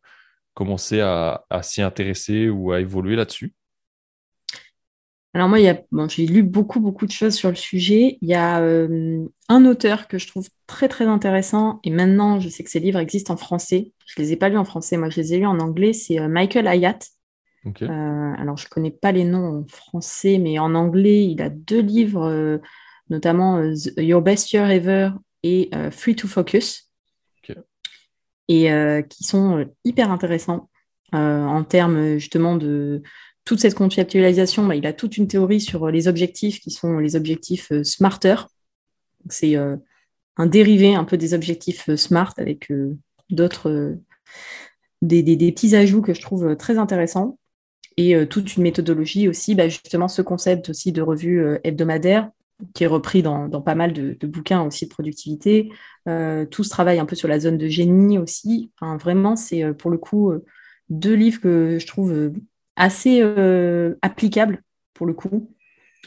[0.54, 3.54] commencer à, s'y intéresser ou à évoluer là-dessus
[5.34, 5.58] alors moi,
[5.90, 8.18] bon, j'ai lu beaucoup, beaucoup de choses sur le sujet.
[8.20, 8.62] Il y a
[9.48, 13.00] un auteur que je trouve très, très intéressant, et maintenant, je sais que ses livres
[13.00, 13.90] existent en français.
[14.06, 15.92] Je ne les ai pas lus en français, moi, je les ai lus en anglais.
[15.92, 17.00] C'est Michael Hayat.
[17.64, 21.82] alors, je ne connais pas les noms en français, mais en anglais, il a deux
[21.82, 22.60] livres,
[23.14, 23.62] notamment
[23.96, 25.10] Your Best Year Ever
[25.42, 26.90] et Free to Focus,
[28.48, 28.68] et
[29.08, 30.68] qui sont hyper intéressants
[31.12, 33.02] en termes justement de
[33.44, 36.98] toute cette conceptualisation, bah, il a toute une théorie sur euh, les objectifs qui sont
[36.98, 38.36] les objectifs euh, smarter.
[39.28, 39.76] C'est euh,
[40.36, 42.70] un dérivé un peu des objectifs smart avec
[43.30, 43.96] d'autres,
[45.00, 47.38] des, petits ajouts que je trouve très intéressants.
[47.96, 52.28] Et toute une méthodologie aussi, bah, justement ce concept aussi de revue hebdomadaire
[52.74, 55.70] qui est repris dans, pas mal de, bouquins aussi de productivité.
[56.06, 58.70] tout ce travail un peu sur la zone de génie aussi.
[58.80, 60.32] vraiment, c'est pour le coup
[60.88, 62.32] deux livres que je trouve
[62.76, 64.62] assez euh, applicable
[64.94, 65.52] pour le coup,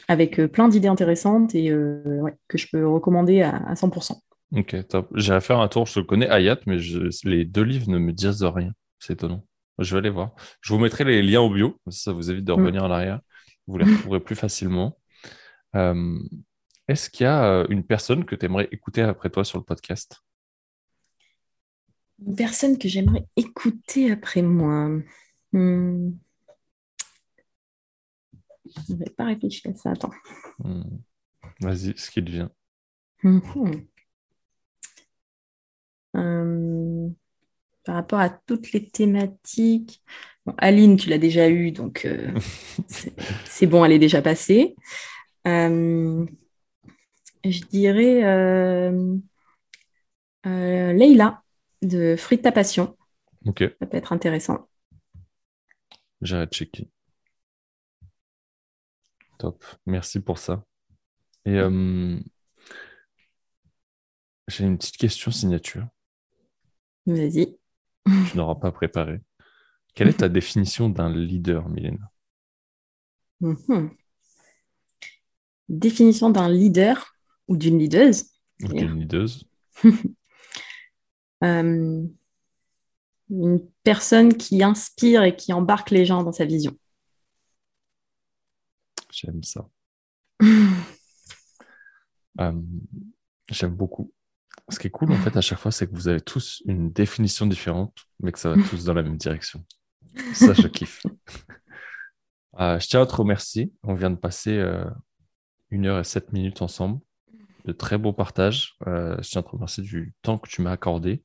[0.08, 4.14] avec euh, plein d'idées intéressantes et euh, que je peux recommander à, 100%.
[4.56, 5.10] Ok, top.
[5.16, 5.86] J'irai faire un tour.
[5.86, 6.78] Je connais Hayat, mais
[7.24, 8.72] les deux livres ne me disent rien.
[9.00, 9.46] C'est étonnant.
[9.80, 10.32] Je vais aller voir.
[10.62, 11.78] Je vous mettrai les liens au bio.
[11.90, 12.56] Ça vous évite de mm.
[12.56, 13.20] revenir en arrière.
[13.68, 14.98] Vous les retrouverez plus facilement.
[16.88, 20.24] Est-ce qu'il y a une personne que tu aimerais écouter après toi sur le podcast?
[22.26, 24.90] Une personne que j'aimerais écouter après moi.
[25.52, 26.12] Hmm.
[28.66, 29.92] Je vais pas réfléchir à ça.
[29.92, 30.12] Attends.
[30.60, 30.98] Hmm.
[31.62, 32.52] Vas-y, ce qui te vient.
[33.24, 33.88] Mhm.
[36.16, 37.10] Euh,
[37.84, 40.04] par rapport à toutes les thématiques.
[40.58, 42.32] Aline, tu l'as déjà eu, donc euh,
[43.46, 44.76] c'est bon, elle est déjà passée.
[45.46, 46.26] Euh,
[47.52, 48.92] je dirais
[50.44, 51.44] Leïla
[51.82, 52.98] de Fruit de ta passion.
[53.46, 53.64] Ok.
[53.80, 54.68] Ça peut être intéressant.
[56.22, 56.90] J'ai checker.
[59.38, 60.64] Top, merci pour ça.
[61.46, 62.20] Et euh,
[64.48, 65.88] j'ai une petite question signature.
[67.06, 67.56] Vas-y.
[68.06, 69.22] Je n'auras pas préparé.
[69.94, 72.08] Quelle est ta définition d'un leader, Mylène
[73.42, 73.92] mhm.
[75.70, 77.17] Définition d'un leader
[77.48, 78.32] ou d'une leaduse
[78.64, 79.48] Ou d'une leaduse.
[81.44, 82.04] Euh,
[83.30, 86.76] une personne qui inspire et qui embarque les gens dans sa vision.
[89.12, 89.68] J'aime ça.
[92.40, 92.54] Euh,
[93.50, 94.14] j'aime beaucoup.
[94.70, 96.92] Ce qui est cool, en fait, à chaque fois, c'est que vous avez tous une
[96.92, 99.66] définition différente, mais que ça va tous dans la même direction.
[100.34, 101.04] Ça, je kiffe.
[102.60, 103.72] Euh, je tiens à te remercier.
[103.82, 104.64] On vient de passer
[105.70, 107.00] une heure et sept minutes ensemble.
[107.68, 108.76] De très beaux partages.
[108.86, 111.22] je tiens à te remercier du temps que tu m'as accordé.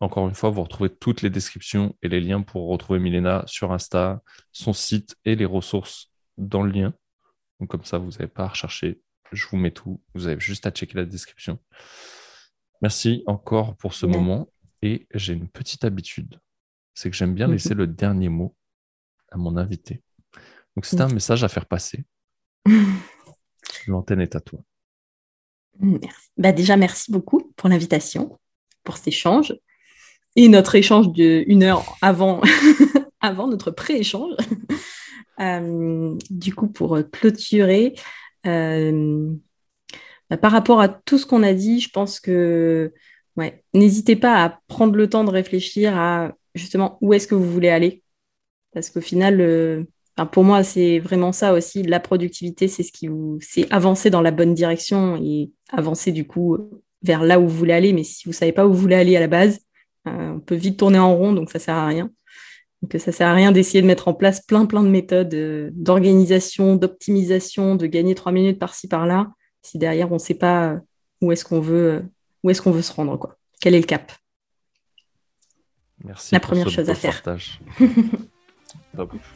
[0.00, 3.72] Encore une fois, vous retrouvez toutes les descriptions et les liens pour retrouver Milena sur
[3.72, 4.22] Insta,
[4.52, 6.94] son site et les ressources dans le lien.
[7.58, 9.00] Donc comme ça, vous n'avez pas à rechercher.
[9.32, 10.00] Je vous mets tout.
[10.14, 11.58] Vous avez juste à checker la description.
[12.80, 14.48] Merci encore pour ce moment.
[14.82, 16.38] Et j'ai une petite habitude.
[16.94, 18.54] C'est que j'aime bien laisser le dernier mot
[19.32, 20.02] à mon invité.
[20.76, 22.04] Donc c'est un message à faire passer.
[23.88, 24.60] L'antenne est à toi.
[26.36, 28.38] Bah déjà, merci beaucoup pour l'invitation,
[28.84, 29.54] pour cet échange
[30.36, 32.40] et notre échange d'une heure avant,
[33.48, 34.34] notre pré-échange.
[35.40, 37.94] Euh, du coup, pour euh, clôturer,
[38.44, 39.32] euh,
[40.28, 42.92] bah, par rapport à tout ce qu'on a dit, je pense que
[43.72, 47.68] n'hésitez pas à prendre le temps de réfléchir à justement où est-ce que vous voulez
[47.68, 48.02] aller.
[48.72, 49.86] Parce qu'au final,
[50.26, 51.82] pour moi, c'est vraiment ça aussi.
[51.82, 56.26] La productivité, c'est ce qui vous, c'est avancer dans la bonne direction et avancer du
[56.26, 56.56] coup
[57.02, 57.92] vers là où vous voulez aller.
[57.92, 59.60] Mais si vous ne savez pas où vous voulez aller à la base,
[60.06, 62.10] on peut vite tourner en rond, donc ça ne sert à rien.
[62.82, 65.70] Donc ça sert à rien d'essayer de mettre en place plein plein de méthodes euh,
[65.72, 69.32] d'organisation, d'optimisation, de gagner trois minutes par-ci par-là,
[69.62, 70.78] si derrière on ne sait pas euh,
[71.20, 72.00] où est-ce qu'on veut, euh,
[72.44, 73.36] où est-ce qu'on veut se rendre, quoi.
[73.60, 74.12] Quel est le cap?
[76.04, 76.32] Merci.
[76.32, 77.20] La première chose à faire.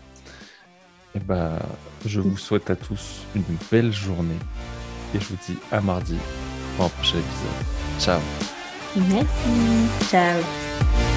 [1.14, 1.59] Et eh ben,
[2.06, 4.39] je vous souhaite à tous une belle journée
[5.14, 6.16] et je vous dis à mardi
[6.74, 8.01] pour un prochain épisode.
[8.01, 8.20] Ciao.
[8.97, 10.09] Merci.
[10.10, 11.11] Ciao.